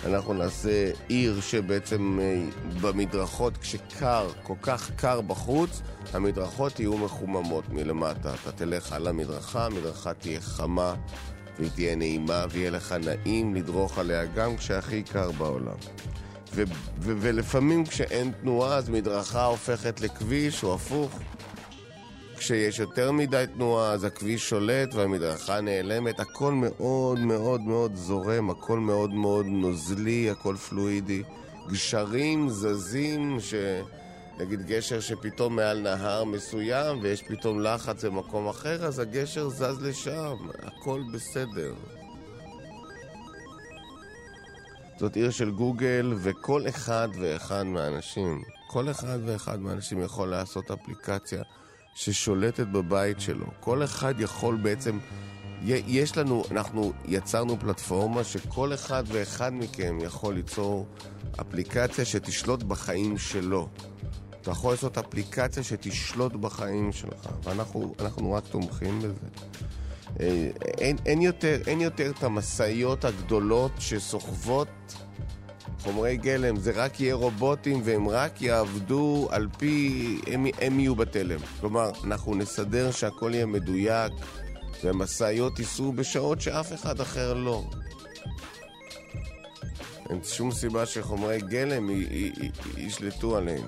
אנחנו 0.06 0.34
נעשה 0.34 0.92
עיר 1.08 1.42
שבעצם 1.42 2.20
אה, 2.22 2.44
במדרכות, 2.82 3.58
כשקר, 3.58 4.30
כל 4.44 4.56
כך 4.62 4.92
קר 4.96 5.22
בחוץ, 5.22 5.82
המדרכות 6.14 6.80
יהיו 6.80 6.98
מחוממות 6.98 7.70
מלמטה. 7.70 8.34
אתה 8.34 8.52
תלך 8.52 8.94
על 8.94 9.08
המדרכה, 9.08 9.66
המדרכה 9.66 10.14
תהיה 10.14 10.42
חמה. 10.42 10.96
והיא 11.62 11.72
תהיה 11.76 11.96
נעימה, 11.96 12.46
ויהיה 12.52 12.70
לך 12.70 12.96
נעים 13.06 13.56
לדרוך 13.56 13.98
עליה 13.98 14.26
גם 14.26 14.58
כשהכי 14.58 15.04
קר 15.04 15.32
בעולם. 15.32 15.76
ו- 16.54 16.64
ו- 17.00 17.14
ולפעמים 17.20 17.86
כשאין 17.86 18.32
תנועה, 18.42 18.78
אז 18.78 18.90
מדרכה 18.90 19.46
הופכת 19.46 20.02
לכביש, 20.02 20.64
או 20.64 20.74
הפוך. 20.76 21.20
כשיש 22.38 22.80
יותר 22.80 23.12
מדי 23.12 23.46
תנועה, 23.56 23.92
אז 23.92 24.04
הכביש 24.04 24.50
שולט 24.50 24.94
והמדרכה 24.96 25.62
נעלמת. 25.62 26.20
הכל 26.20 26.54
מאוד 26.54 27.20
מאוד 27.20 27.62
מאוד 27.62 27.96
זורם, 27.96 28.50
הכל 28.50 28.80
מאוד 28.80 29.14
מאוד 29.14 29.46
נוזלי, 29.46 30.30
הכל 30.30 30.56
פלואידי. 30.56 31.24
גשרים 31.72 32.50
זזים, 32.50 33.38
ש... 33.40 33.54
נגיד 34.42 34.66
גשר 34.68 35.00
שפתאום 35.00 35.56
מעל 35.56 35.80
נהר 35.80 36.24
מסוים 36.24 37.00
ויש 37.02 37.24
פתאום 37.24 37.60
לחץ 37.60 38.06
במקום 38.06 38.48
אחר, 38.48 38.86
אז 38.86 39.00
הגשר 39.00 39.50
זז 39.50 39.82
לשם, 39.82 40.36
הכל 40.64 41.02
בסדר. 41.14 41.74
זאת 45.00 45.16
עיר 45.16 45.32
של 45.32 45.52
גוגל, 45.52 46.14
וכל 46.18 46.68
אחד 46.70 47.08
ואחד 47.20 47.64
מהאנשים, 47.64 48.42
כל 48.68 48.90
אחד 48.90 49.20
ואחד 49.26 49.60
מהאנשים 49.60 50.02
יכול 50.02 50.28
לעשות 50.28 50.72
אפליקציה 50.72 51.44
ששולטת 51.96 52.68
בבית 52.68 53.22
שלו. 53.22 53.46
כל 53.60 53.84
אחד 53.84 54.14
יכול 54.20 54.56
בעצם... 54.56 55.00
יש 55.66 56.18
לנו, 56.18 56.44
אנחנו 56.52 56.94
יצרנו 57.06 57.60
פלטפורמה 57.60 58.24
שכל 58.24 58.74
אחד 58.74 59.04
ואחד 59.08 59.54
מכם 59.54 59.98
יכול 60.02 60.34
ליצור 60.34 60.88
אפליקציה 61.42 62.06
שתשלוט 62.06 62.64
בחיים 62.64 63.18
שלו. 63.18 63.70
אתה 64.42 64.52
יכול 64.52 64.74
לעשות 64.74 64.98
אפליקציה 64.98 65.64
שתשלוט 65.64 66.34
בחיים 66.34 66.92
שלך, 66.92 67.30
ואנחנו 67.44 68.32
רק 68.32 68.44
תומכים 68.52 69.00
בזה. 69.00 69.28
אה, 70.20 70.50
אין, 70.78 70.98
אין, 71.06 71.22
יותר, 71.22 71.62
אין 71.68 71.82
יותר 71.82 72.12
את 72.18 72.24
המשאיות 72.24 73.06
הגדולות 73.06 73.72
שסוחבות 73.80 74.68
חומרי 75.84 76.18
גלם, 76.18 76.56
זה 76.56 76.72
רק 76.76 77.00
יהיה 77.00 77.16
רובוטים 77.16 77.82
והם 77.84 78.10
רק 78.10 78.42
יעבדו 78.42 79.28
על 79.32 79.48
פי, 79.58 80.18
הם, 80.28 80.46
הם 80.62 80.80
יהיו 80.80 80.96
בתלם. 80.96 81.40
כלומר, 81.60 81.92
אנחנו 82.04 82.36
נסדר 82.36 82.92
שהכל 82.92 83.32
יהיה 83.34 83.46
מדויק 83.46 84.14
והמשאיות 84.84 85.60
ייסעו 85.60 85.94
בשעות 85.94 86.42
שאף 86.42 86.74
אחד 86.74 87.02
אחר 87.02 87.34
לא. 87.34 87.64
אין 90.10 90.24
שום 90.24 90.52
סיבה 90.52 90.86
שחומרי 90.86 91.40
גלם 91.42 91.90
ישלטו 92.78 93.38
עלינו. 93.38 93.68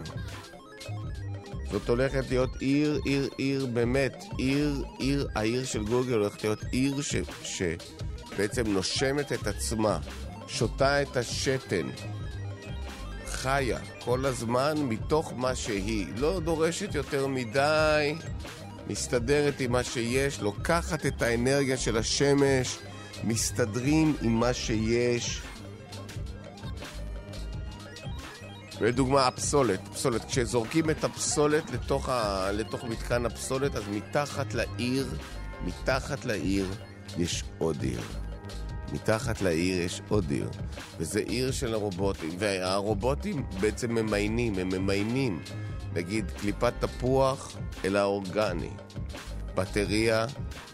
זאת 1.73 1.89
הולכת 1.89 2.29
להיות 2.29 2.55
עיר, 2.59 2.99
עיר, 3.05 3.29
עיר, 3.37 3.65
באמת, 3.65 4.23
עיר, 4.37 4.83
עיר, 4.99 5.27
העיר 5.35 5.65
של 5.65 5.83
גוגל 5.83 6.13
הולכת 6.13 6.43
להיות 6.43 6.63
עיר 6.71 7.01
ש, 7.01 7.15
שבעצם 7.43 8.63
נושמת 8.67 9.31
את 9.31 9.47
עצמה, 9.47 9.99
שותה 10.47 11.01
את 11.01 11.17
השתן, 11.17 11.89
חיה 13.25 13.79
כל 13.99 14.25
הזמן 14.25 14.73
מתוך 14.77 15.33
מה 15.35 15.55
שהיא, 15.55 16.07
לא 16.17 16.39
דורשת 16.39 16.95
יותר 16.95 17.27
מדי, 17.27 18.15
מסתדרת 18.87 19.59
עם 19.59 19.71
מה 19.71 19.83
שיש, 19.83 20.41
לוקחת 20.41 21.05
את 21.05 21.21
האנרגיה 21.21 21.77
של 21.77 21.97
השמש, 21.97 22.77
מסתדרים 23.23 24.15
עם 24.21 24.39
מה 24.39 24.53
שיש. 24.53 25.41
לדוגמה, 28.81 29.27
הפסולת. 29.27 29.87
פסולת. 29.87 30.25
כשזורקים 30.25 30.89
את 30.89 31.03
הפסולת 31.03 31.71
לתוך, 31.71 32.09
ה... 32.09 32.49
לתוך 32.51 32.83
מתקן 32.83 33.25
הפסולת, 33.25 33.75
אז 33.75 33.83
מתחת 33.91 34.53
לעיר, 34.53 35.07
מתחת 35.65 36.25
לעיר, 36.25 36.65
יש 37.17 37.43
עוד 37.57 37.81
עיר. 37.81 38.01
מתחת 38.93 39.41
לעיר 39.41 39.81
יש 39.81 40.01
עוד 40.09 40.31
עיר, 40.31 40.49
וזה 40.97 41.19
עיר 41.19 41.51
של 41.51 41.73
הרובוטים, 41.73 42.29
והרובוטים 42.39 43.43
בעצם 43.59 43.95
ממיינים, 43.95 44.57
הם 44.57 44.69
ממיינים, 44.69 45.41
נגיד 45.93 46.31
קליפת 46.31 46.73
תפוח 46.79 47.57
אל 47.85 47.95
האורגני, 47.95 48.69
בטריה 49.55 50.25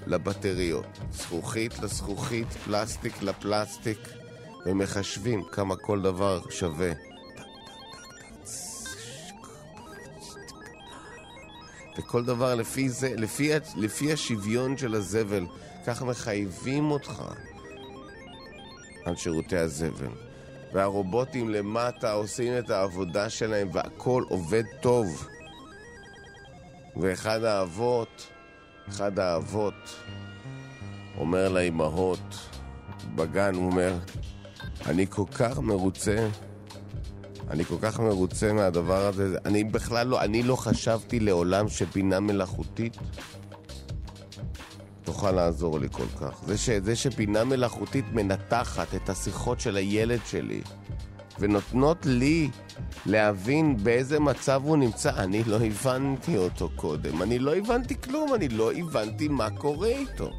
לבטריות, 0.08 1.00
זכוכית 1.12 1.80
לזכוכית, 1.80 2.48
פלסטיק 2.54 3.22
לפלסטיק, 3.22 4.10
ומחשבים 4.66 5.44
כמה 5.52 5.76
כל 5.76 6.02
דבר 6.02 6.42
שווה. 6.50 7.09
וכל 12.00 12.26
דבר 12.26 12.56
לפי 12.56 12.90
זה, 12.90 13.14
לפי, 13.18 13.52
לפי 13.78 14.14
השוויון 14.14 14.78
של 14.78 14.94
הזבל, 14.96 15.46
ככה 15.86 16.06
מחייבים 16.06 16.92
אותך 16.92 17.24
על 19.06 19.16
שירותי 19.16 19.58
הזבל. 19.58 20.12
והרובוטים 20.74 21.50
למטה 21.50 22.12
עושים 22.12 22.58
את 22.58 22.70
העבודה 22.70 23.30
שלהם 23.30 23.70
והכל 23.74 24.24
עובד 24.30 24.64
טוב. 24.82 25.28
ואחד 26.98 27.44
האבות, 27.44 28.28
אחד 28.90 29.20
האבות 29.20 29.96
אומר 31.18 31.50
לאימהות 31.50 32.50
בגן, 33.16 33.56
הוא 33.56 33.66
אומר, 33.66 33.94
אני 34.86 35.08
כל 35.08 35.26
כך 35.36 35.60
מרוצה 35.60 36.28
אני 37.50 37.66
כל 37.66 37.76
כך 37.82 38.00
מרוצה 38.00 38.54
מהדבר 38.54 39.06
הזה. 39.06 39.38
אני 39.46 39.64
בכלל 39.64 40.08
לא, 40.08 40.22
אני 40.22 40.44
לא 40.44 40.56
חשבתי 40.56 41.20
לעולם 41.20 41.70
שבינה 41.70 42.20
מלאכותית 42.20 42.98
תוכל 45.04 45.32
לעזור 45.32 45.80
לי 45.80 45.88
כל 45.92 46.06
כך. 46.22 46.42
זה, 46.46 46.58
ש, 46.58 46.70
זה 46.70 46.96
שבינה 46.96 47.44
מלאכותית 47.44 48.06
מנתחת 48.14 48.96
את 48.96 49.10
השיחות 49.10 49.60
של 49.60 49.76
הילד 49.76 50.20
שלי, 50.26 50.62
ונותנות 51.40 52.06
לי 52.06 52.50
להבין 53.06 53.78
באיזה 53.84 54.20
מצב 54.20 54.62
הוא 54.66 54.78
נמצא. 54.78 55.12
אני 55.18 55.44
לא 55.44 55.56
הבנתי 55.56 56.38
אותו 56.38 56.70
קודם, 56.76 57.22
אני 57.22 57.40
לא 57.40 57.56
הבנתי 57.56 58.02
כלום, 58.02 58.34
אני 58.36 58.50
לא 58.50 58.72
הבנתי 58.74 59.28
מה 59.28 59.50
קורה 59.50 59.88
איתו. 59.88 60.32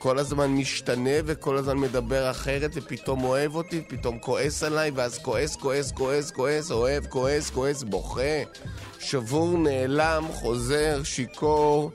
כל 0.00 0.18
הזמן 0.18 0.50
משתנה 0.50 1.10
וכל 1.24 1.56
הזמן 1.56 1.76
מדבר 1.76 2.30
אחרת 2.30 2.70
ופתאום 2.74 3.24
אוהב 3.24 3.54
אותי, 3.54 3.82
פתאום 3.88 4.18
כועס 4.18 4.62
עליי 4.62 4.90
ואז 4.94 5.18
כועס, 5.18 5.56
כועס, 5.56 5.92
כועס, 5.92 6.30
כועס, 6.30 6.70
אוהב, 6.70 7.06
כועס, 7.06 7.50
כועס, 7.50 7.82
בוכה, 7.82 8.42
שבור, 8.98 9.58
נעלם, 9.58 10.24
חוזר, 10.32 11.00
שיכור, 11.04 11.90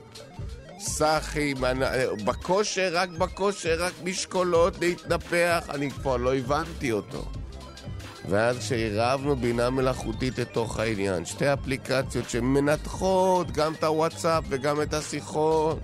סאחי, 0.78 1.54
בכושר, 2.24 2.90
רק 2.92 3.08
בכושר, 3.08 3.76
רק 3.78 3.92
משקולות, 4.04 4.78
להתנפח, 4.80 5.66
אני 5.70 5.90
כבר 5.90 6.16
לא 6.16 6.34
הבנתי 6.34 6.92
אותו. 6.92 7.24
ואז 8.28 8.58
כשעירבנו 8.58 9.36
בינה 9.36 9.70
מלאכותית 9.70 10.38
לתוך 10.38 10.78
העניין, 10.78 11.24
שתי 11.24 11.52
אפליקציות 11.52 12.30
שמנתחות 12.30 13.50
גם 13.50 13.72
את 13.72 13.84
הוואטסאפ 13.84 14.44
וגם 14.48 14.82
את 14.82 14.94
השיחות, 14.94 15.78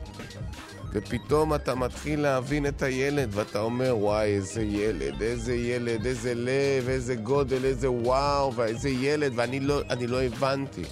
ופתאום 0.93 1.55
אתה 1.55 1.75
מתחיל 1.75 2.21
להבין 2.21 2.67
את 2.67 2.83
הילד, 2.83 3.29
ואתה 3.33 3.61
אומר, 3.61 3.97
וואי, 3.99 4.27
איזה 4.27 4.63
ילד, 4.63 5.23
איזה 5.23 5.55
ילד, 5.55 6.07
איזה 6.07 6.35
לב, 6.35 6.89
איזה 6.89 7.15
גודל, 7.15 7.65
איזה 7.65 7.91
וואו, 7.91 8.55
ואיזה 8.55 8.89
ילד, 8.89 9.33
ואני 9.37 9.61
לא, 9.61 9.81
לא 10.09 10.23
הבנתי. 10.23 10.83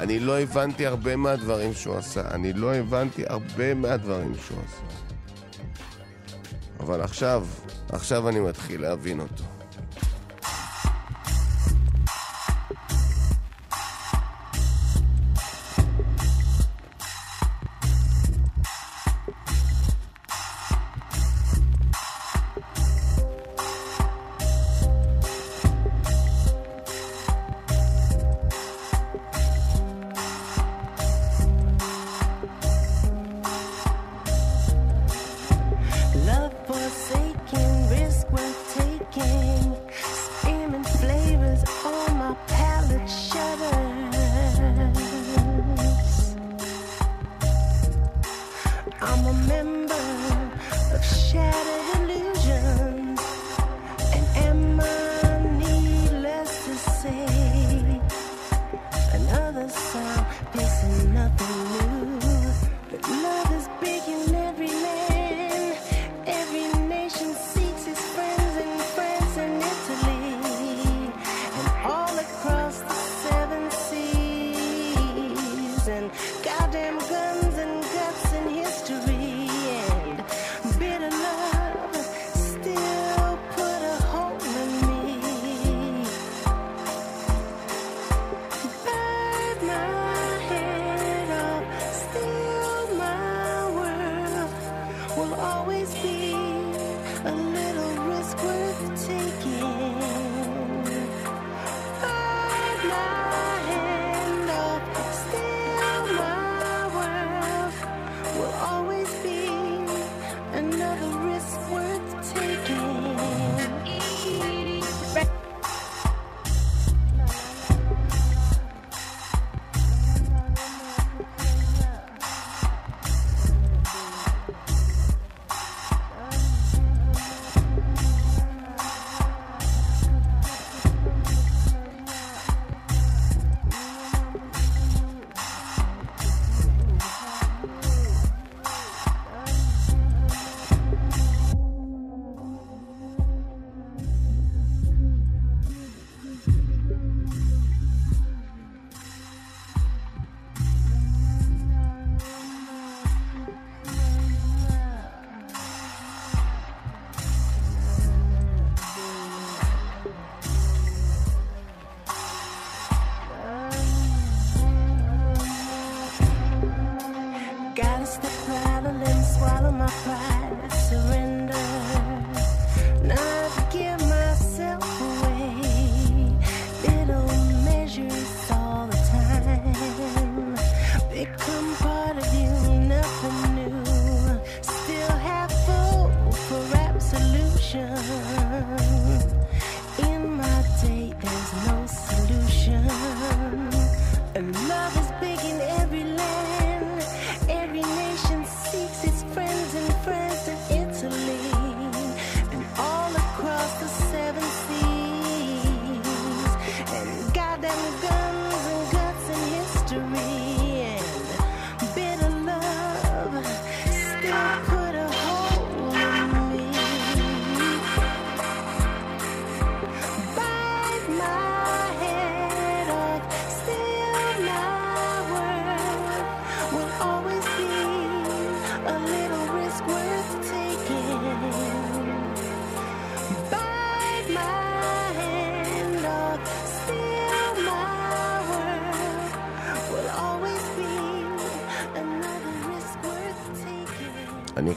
אני 0.00 0.20
לא 0.20 0.40
הבנתי 0.40 0.86
הרבה 0.86 1.16
מהדברים 1.16 1.74
שהוא 1.74 1.96
עשה. 1.96 2.20
אני 2.30 2.52
לא 2.52 2.74
הבנתי 2.74 3.22
הרבה 3.28 3.74
מהדברים 3.74 4.34
שהוא 4.46 4.58
עשה. 4.66 4.82
אבל 6.80 7.00
עכשיו, 7.00 7.46
עכשיו 7.88 8.28
אני 8.28 8.40
מתחיל 8.40 8.80
להבין 8.82 9.20
אותו. 9.20 9.59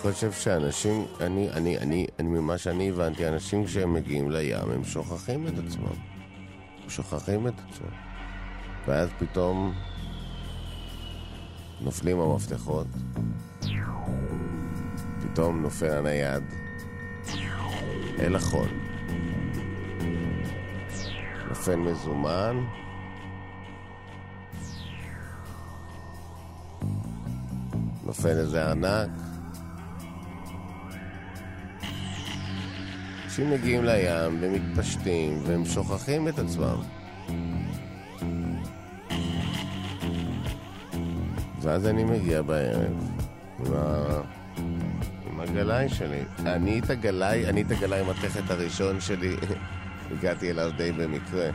חושב 0.04 0.32
שאנשים, 0.32 1.06
אני, 1.22 1.50
אני, 1.50 1.78
אני, 1.78 2.08
אני, 2.20 2.30
ממה 2.30 2.58
שאני 2.58 2.90
הבנתי, 2.90 3.28
אנשים 3.28 3.66
כשהם 3.66 3.94
מגיעים 3.94 4.32
לים, 4.32 4.72
הם 4.72 4.84
שוכחים 4.84 5.48
את 5.48 5.54
עצמם. 5.68 5.86
הם 6.84 6.90
שוכחים 6.90 7.48
את 7.48 7.54
עצמם. 7.54 7.90
ואז 8.88 9.10
פתאום 9.20 9.74
נופלים 11.82 12.20
המפתחות, 12.20 12.88
פתאום 15.22 15.62
נופל 15.62 15.92
הנייד 15.98 16.44
אל 18.20 18.36
החול. 18.36 18.68
נופל 21.50 21.76
מזומן, 21.76 22.66
נופל 28.06 28.38
איזה 28.38 28.64
ארנק. 28.64 29.33
אנשים 33.34 33.52
מגיעים 33.52 33.84
לים 33.84 34.38
ומתפשטים 34.42 35.40
והם 35.44 35.66
שוכחים 35.66 36.28
את 36.28 36.40
עצמם. 36.40 36.78
ואז 41.62 41.88
אני 41.88 42.04
מגיע 42.04 42.42
בערב 42.42 43.12
עם, 43.60 43.74
ה... 43.76 44.22
עם 45.28 45.40
הגלאי 45.40 45.90
שלי. 45.90 46.22
אני 46.40 46.80
את 46.80 46.90
הגלאי, 46.90 47.46
אני 47.46 47.62
את 47.62 47.72
הגלאי 47.72 48.02
מתכת 48.10 48.52
הראשון 48.52 49.02
שלי, 49.02 49.36
הגעתי 50.12 50.52
אליו 50.52 50.72
די 50.78 50.92
במקרה. 50.92 51.50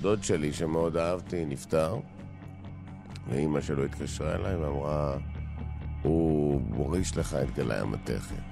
דוד 0.00 0.24
שלי, 0.24 0.52
שמאוד 0.52 0.96
אהבתי, 0.96 1.44
נפטר, 1.44 1.96
ואימא 3.28 3.60
שלו 3.60 3.84
התקשרה 3.84 4.34
אליי 4.34 4.56
ואמרה, 4.56 5.16
הוא 6.02 6.62
מוריש 6.70 7.16
לך 7.16 7.34
את 7.34 7.54
גלאי 7.54 7.78
המתכת. 7.78 8.42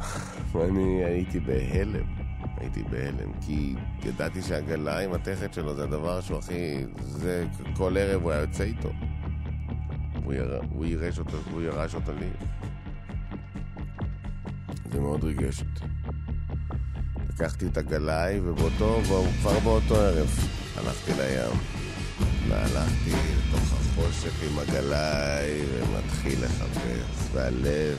ואני 0.52 1.04
הייתי 1.04 1.40
בהלם, 1.40 2.04
הייתי 2.56 2.82
בהלם, 2.82 3.32
כי 3.40 3.74
ידעתי 4.04 4.42
שהגלאי 4.42 5.06
מתכת 5.06 5.54
שלו 5.54 5.74
זה 5.74 5.84
הדבר 5.84 6.20
שהוא 6.20 6.38
הכי... 6.38 6.84
זה 6.98 7.46
כל 7.76 7.96
ערב 7.96 8.22
הוא 8.22 8.30
היה 8.30 8.40
יוצא 8.40 8.64
איתו. 8.64 8.90
הוא, 10.24 10.34
יר... 10.34 10.60
הוא 10.70 10.86
אותו, 11.18 11.36
הוא 11.50 11.62
ירש 11.62 11.94
אותו 11.94 12.12
לי. 12.12 12.28
זה 14.92 15.00
מאוד 15.00 15.24
ריגש 15.24 15.60
אותי. 15.60 15.84
לקחתי 17.28 17.66
את 17.66 17.76
הגלאי, 17.76 18.40
ובאותו, 18.40 19.00
כבר 19.40 19.58
באותו 19.64 19.96
ערב 19.96 20.28
הלכתי 20.76 21.12
לים. 21.12 21.58
והלכתי 22.48 23.10
לתוך 23.10 23.75
החושך 23.98 24.42
עם 24.42 24.58
הגלאי, 24.58 25.64
ומתחיל 25.70 26.44
לחפש, 26.44 27.28
והלב, 27.32 27.98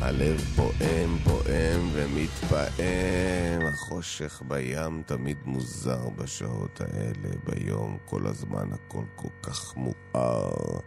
הלב 0.00 0.40
פועם, 0.56 1.18
פועם 1.24 1.88
ומתפעם. 1.92 3.66
החושך 3.66 4.42
בים 4.48 5.02
תמיד 5.06 5.36
מוזר 5.44 6.08
בשעות 6.08 6.80
האלה, 6.80 7.34
ביום 7.44 7.98
כל 8.04 8.26
הזמן 8.26 8.72
הכל 8.72 9.04
כל 9.16 9.28
כך 9.42 9.76
מואר. 9.76 10.80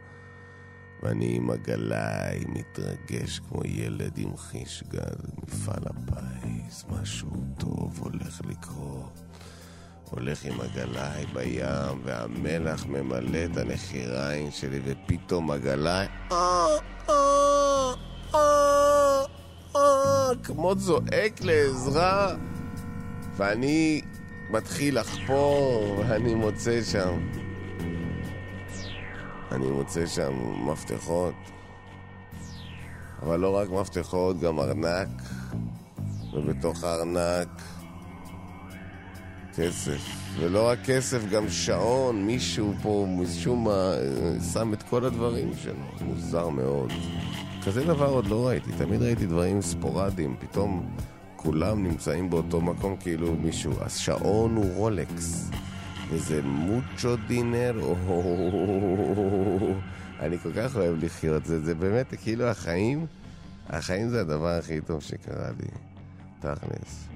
ואני 1.03 1.36
עם 1.36 1.49
הגלאי 1.49 2.45
מתרגש 2.47 3.39
כמו 3.39 3.62
ילד 3.66 4.18
עם 4.18 4.38
חיש 4.38 4.84
גד, 4.88 5.16
מפעל 5.43 5.84
הפיס, 5.86 6.86
משהו 6.89 7.32
טוב 7.58 7.99
הולך 7.99 8.41
לקרות. 8.45 9.25
הולך 10.10 10.45
עם 10.45 10.62
הגלאי 10.62 11.26
בים, 11.34 12.01
והמלח 12.03 12.86
ממלא 12.86 13.39
את 13.45 13.58
הנחיריים 13.58 14.51
שלי, 14.51 14.80
ופתאום 14.84 15.51
הגלאי... 15.51 16.06
אה, 16.32 16.66
אה, 17.10 17.93
אה, 19.76 20.30
כמו 20.43 20.76
זועק 20.78 21.41
לעזרה, 21.41 22.36
ואני 23.38 24.01
מתחיל 24.49 24.99
לחפור, 24.99 25.99
ואני 25.99 26.36
מוצא 26.36 26.84
שם... 26.84 27.30
אני 29.51 29.68
מוצא 29.68 30.06
שם 30.06 30.34
מפתחות, 30.70 31.34
אבל 33.22 33.39
לא 33.39 33.56
רק 33.56 33.70
מפתחות, 33.70 34.39
גם 34.39 34.60
ארנק, 34.60 35.08
ובתוך 36.34 36.84
הארנק 36.84 37.62
כסף. 39.56 39.97
ולא 40.39 40.68
רק 40.68 40.80
כסף, 40.86 41.30
גם 41.30 41.49
שעון, 41.49 42.26
מישהו 42.26 42.74
פה 42.82 43.08
משום 43.10 43.64
מה 43.64 43.93
שם 44.53 44.74
את 44.74 44.84
כל 44.84 45.06
הדברים 45.06 45.51
שלו. 45.64 46.06
מוזר 46.06 46.49
מאוד. 46.49 46.91
כזה 47.66 47.84
דבר 47.84 48.10
עוד 48.10 48.28
לא 48.28 48.47
ראיתי, 48.47 48.72
תמיד 48.78 49.01
ראיתי 49.01 49.26
דברים 49.26 49.62
ספורדיים, 49.62 50.36
פתאום 50.39 50.95
כולם 51.36 51.84
נמצאים 51.84 52.30
באותו 52.30 52.62
מקום 52.62 52.95
כאילו 52.99 53.36
מישהו. 53.36 53.72
השעון 53.82 54.56
הוא 54.56 54.74
רולקס. 54.76 55.49
וזה 56.10 56.41
מוצ'ו 56.43 57.16
דינרו. 57.28 57.95
אני 60.20 60.38
כל 60.38 60.51
כך 60.56 60.76
אוהב 60.76 61.03
לחיות, 61.03 61.45
זה, 61.45 61.66
זה 61.66 61.76
באמת 61.76 62.14
כאילו 62.22 62.45
החיים, 62.45 63.06
החיים 63.70 64.10
זה 64.10 64.22
הדבר 64.22 64.47
הכי 64.47 64.82
טוב 64.82 65.01
שקרה 65.01 65.49
לי, 65.60 65.68
תכלס. 66.39 67.14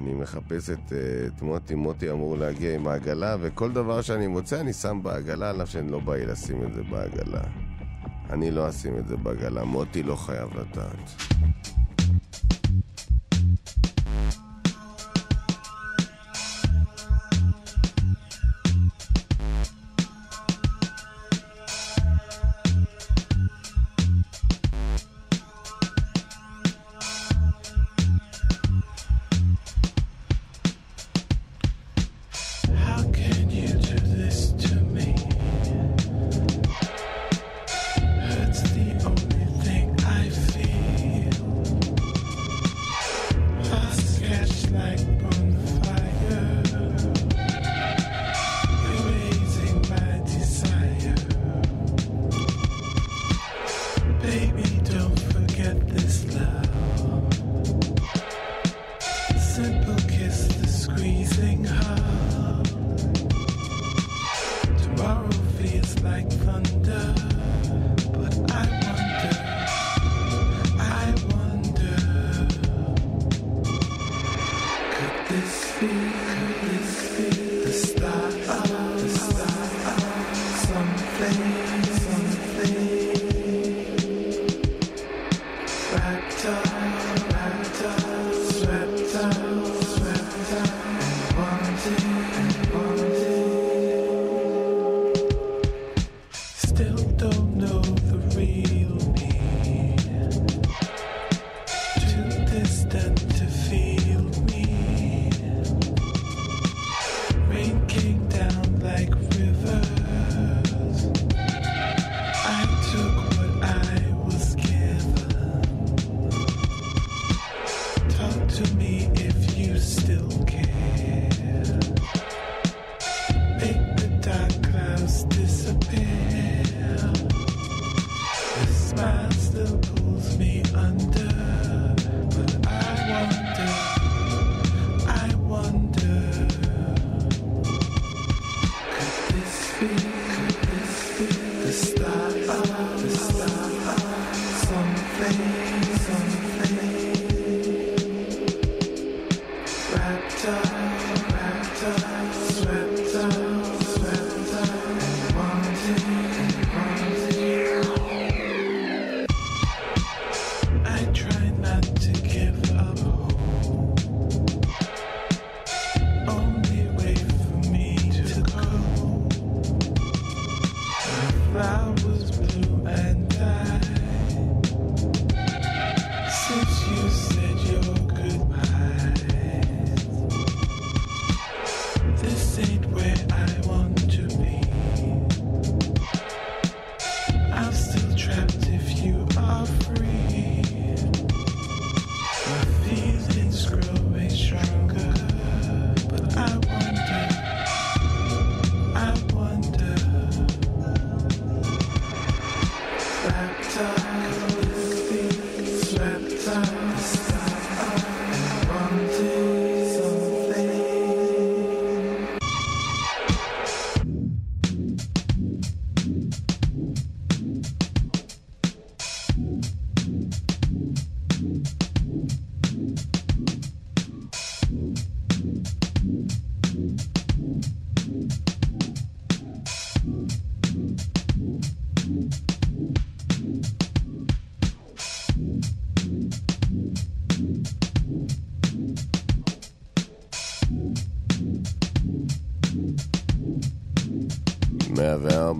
אני 0.00 0.14
מחפש 0.14 0.70
את, 0.70 0.92
את 1.26 1.42
מוטי, 1.42 1.74
מוטי 1.74 2.10
אמור 2.10 2.36
להגיע 2.36 2.74
עם 2.74 2.86
העגלה, 2.86 3.36
וכל 3.40 3.72
דבר 3.72 4.02
שאני 4.02 4.26
מוצא 4.26 4.60
אני 4.60 4.72
שם 4.72 5.00
בעגלה, 5.02 5.50
על 5.50 5.62
אף 5.62 5.68
שאני 5.70 5.92
לא 5.92 6.00
בא 6.00 6.16
לי 6.16 6.26
לשים 6.26 6.66
את 6.66 6.74
זה 6.74 6.82
בעגלה. 6.82 7.42
אני 8.30 8.50
לא 8.50 8.68
אשים 8.68 8.98
את 8.98 9.08
זה 9.08 9.16
בעגלה, 9.16 9.64
מוטי 9.64 10.02
לא 10.02 10.16
חייב 10.16 10.48
לדעת. 10.54 11.32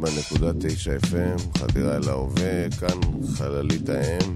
104.9 0.00 0.06
FM, 1.06 1.58
חדירה 1.58 1.96
אל 1.96 2.08
ההווה, 2.08 2.70
כאן 2.80 2.98
חללית 3.36 3.88
האם. 3.88 4.32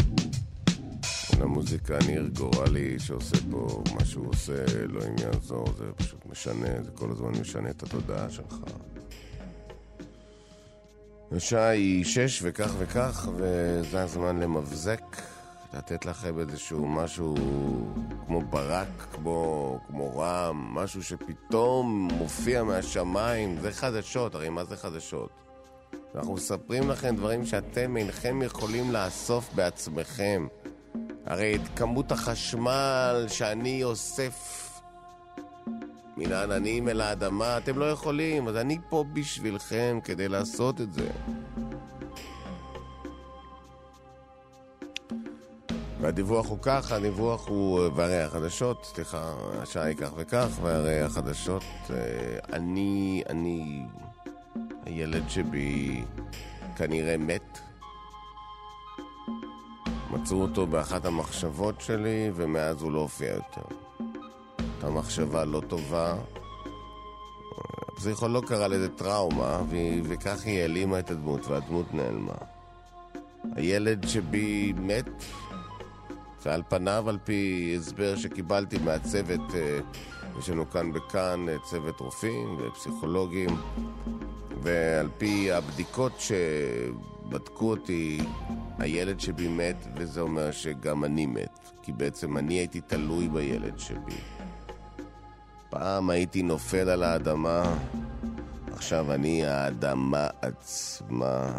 למוזיקה 1.40 1.98
ניר 2.06 2.28
גורלי 2.38 2.98
שעושה 2.98 3.36
פה 3.50 3.82
מה 3.94 4.04
שהוא 4.04 4.28
עושה, 4.28 4.64
אלוהים 4.82 5.14
יעזור, 5.18 5.66
זה 5.78 5.84
פשוט 5.96 6.26
משנה, 6.26 6.82
זה 6.82 6.90
כל 6.94 7.10
הזמן 7.10 7.40
משנה 7.40 7.70
את 7.70 7.82
התודעה 7.82 8.30
שלך. 8.30 8.56
השעה 11.36 11.68
היא 11.68 12.04
שש 12.04 12.40
וכך 12.42 12.72
וכך, 12.78 13.28
וזה 13.36 14.02
הזמן 14.02 14.40
למבזק, 14.40 15.16
לתת 15.74 16.06
לכם 16.06 16.38
איזשהו 16.38 16.88
משהו 16.88 17.34
כמו 18.26 18.40
ברק, 18.40 19.06
כמו, 19.12 19.78
כמו 19.88 20.18
רעם, 20.18 20.74
משהו 20.74 21.02
שפתאום 21.02 22.08
מופיע 22.12 22.62
מהשמיים, 22.62 23.60
זה 23.60 23.72
חדשות, 23.72 24.34
הרי 24.34 24.48
מה 24.48 24.64
זה 24.64 24.76
חדשות? 24.76 25.43
אנחנו 26.14 26.34
מספרים 26.34 26.90
לכם 26.90 27.16
דברים 27.16 27.46
שאתם 27.46 27.96
אינכם 27.96 28.42
יכולים 28.42 28.92
לאסוף 28.92 29.54
בעצמכם. 29.54 30.46
הרי 31.26 31.54
את 31.54 31.78
כמות 31.78 32.12
החשמל 32.12 33.24
שאני 33.28 33.84
אוסף 33.84 34.70
מן 36.16 36.32
העננים 36.32 36.88
אל 36.88 37.00
האדמה, 37.00 37.58
אתם 37.58 37.78
לא 37.78 37.90
יכולים, 37.90 38.48
אז 38.48 38.56
אני 38.56 38.78
פה 38.88 39.04
בשבילכם 39.12 39.98
כדי 40.04 40.28
לעשות 40.28 40.80
את 40.80 40.92
זה. 40.92 41.10
והדיווח 46.00 46.48
הוא 46.48 46.58
כך, 46.62 46.92
הדיווח 46.92 47.48
הוא, 47.48 47.80
והרי 47.94 48.22
החדשות, 48.22 48.84
סליחה, 48.84 49.34
השעה 49.62 49.84
היא 49.84 49.96
כך 49.96 50.10
וכך, 50.16 50.48
והרי 50.62 51.00
החדשות, 51.00 51.62
אה, 51.90 51.96
אני, 52.52 53.22
אני, 53.28 53.82
הילד 54.86 55.22
שבי 55.28 56.04
כנראה 56.76 57.16
מת. 57.16 57.58
מצאו 60.10 60.42
אותו 60.42 60.66
באחת 60.66 61.04
המחשבות 61.04 61.80
שלי, 61.80 62.30
ומאז 62.34 62.82
הוא 62.82 62.92
לא 62.92 62.98
הופיע 62.98 63.34
יותר. 63.34 63.76
הייתה 64.58 64.90
מחשבה 64.90 65.44
לא 65.44 65.62
טובה. 65.68 66.16
הפסיכולוג 67.92 68.48
קרא 68.48 68.66
לזה 68.66 68.88
טראומה, 68.88 69.62
וכך 70.04 70.44
היא 70.44 70.60
העלימה 70.60 70.98
את 70.98 71.10
הדמות, 71.10 71.46
והדמות 71.46 71.94
נעלמה. 71.94 72.34
הילד 73.56 74.08
שבי 74.08 74.72
מת, 74.76 75.24
ועל 76.44 76.62
פניו, 76.68 77.08
על 77.08 77.18
פי 77.24 77.74
הסבר 77.78 78.16
שקיבלתי 78.16 78.78
מהצוות, 78.78 79.54
אה, 79.54 79.78
יש 80.38 80.50
לנו 80.50 80.70
כאן 80.70 80.92
בכאן 80.92 81.48
אה, 81.48 81.58
צוות 81.58 82.00
רופאים 82.00 82.58
ופסיכולוגים, 82.58 83.50
ועל 84.62 85.08
פי 85.18 85.52
הבדיקות 85.52 86.12
שבדקו 86.18 87.70
אותי, 87.70 88.20
הילד 88.78 89.20
שבי 89.20 89.48
מת, 89.48 89.86
וזה 89.96 90.20
אומר 90.20 90.50
שגם 90.50 91.04
אני 91.04 91.26
מת, 91.26 91.70
כי 91.82 91.92
בעצם 91.92 92.36
אני 92.36 92.54
הייתי 92.54 92.80
תלוי 92.80 93.28
בילד 93.28 93.78
שבי. 93.78 94.20
פעם 95.70 96.10
הייתי 96.10 96.42
נופל 96.42 96.88
על 96.88 97.02
האדמה, 97.02 97.76
עכשיו 98.72 99.12
אני 99.12 99.46
האדמה 99.46 100.26
עצמה. 100.42 101.58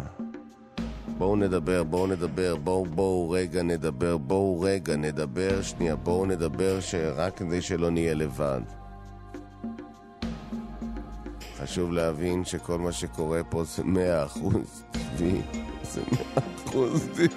בואו 1.18 1.36
נדבר, 1.36 1.82
בואו 1.84 2.06
נדבר, 2.06 2.56
בואו 2.56 2.86
בואו 2.86 3.30
רגע 3.30 3.62
נדבר, 3.62 4.16
בואו 4.16 4.60
רגע 4.60 4.96
נדבר, 4.96 5.62
שנייה, 5.62 5.96
בואו 5.96 6.26
נדבר 6.26 6.80
שרק 6.80 7.36
כדי 7.36 7.62
שלא 7.62 7.90
נהיה 7.90 8.14
לבד. 8.14 8.60
חשוב 11.58 11.92
להבין 11.92 12.44
שכל 12.44 12.78
מה 12.78 12.92
שקורה 12.92 13.44
פה 13.44 13.64
זה 13.64 13.84
מאה 13.84 14.24
אחוז 14.24 14.84
טבעי, 14.90 15.40
זה 15.82 16.00
מאה 16.12 16.44
אחוז 16.66 17.08
טבעי. 17.14 17.28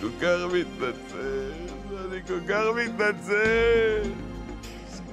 כל 0.00 0.08
כך 0.20 0.52
מתנצל, 0.52 1.52
אני 2.10 2.20
כל 2.26 2.40
כך 2.48 2.64
מתנצל. 2.76 4.29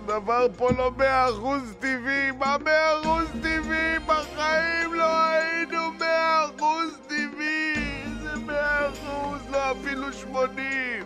דבר 0.08 0.48
פה 0.58 0.72
לא 0.72 0.92
מאה 0.98 1.30
אחוז 1.30 1.76
טבעי, 1.80 2.32
מה 2.32 2.58
מאה 2.66 3.02
אחוז 3.02 3.28
טבעי? 3.42 4.00
בחיים 4.06 4.94
לא 4.94 5.26
היינו 5.26 5.92
מאה 6.00 6.46
אחוז 6.46 6.98
טבעי! 7.08 7.74
איזה 8.06 8.40
מאה 8.46 8.88
אחוז? 8.90 9.42
לא, 9.52 9.72
אפילו 9.72 10.14
שמונים! 10.14 11.04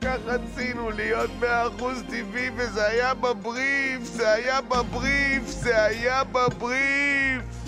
כך 0.00 0.16
רצינו 0.24 0.90
להיות 0.90 1.30
מאה 1.40 1.66
אחוז 1.66 2.02
טבעי 2.08 2.50
וזה 2.56 2.86
היה 2.86 3.14
בבריף, 3.14 4.02
זה 4.02 4.32
היה 4.32 4.60
בבריף, 4.60 5.42
זה 5.46 5.84
היה 5.84 6.24
בבריף! 6.24 7.59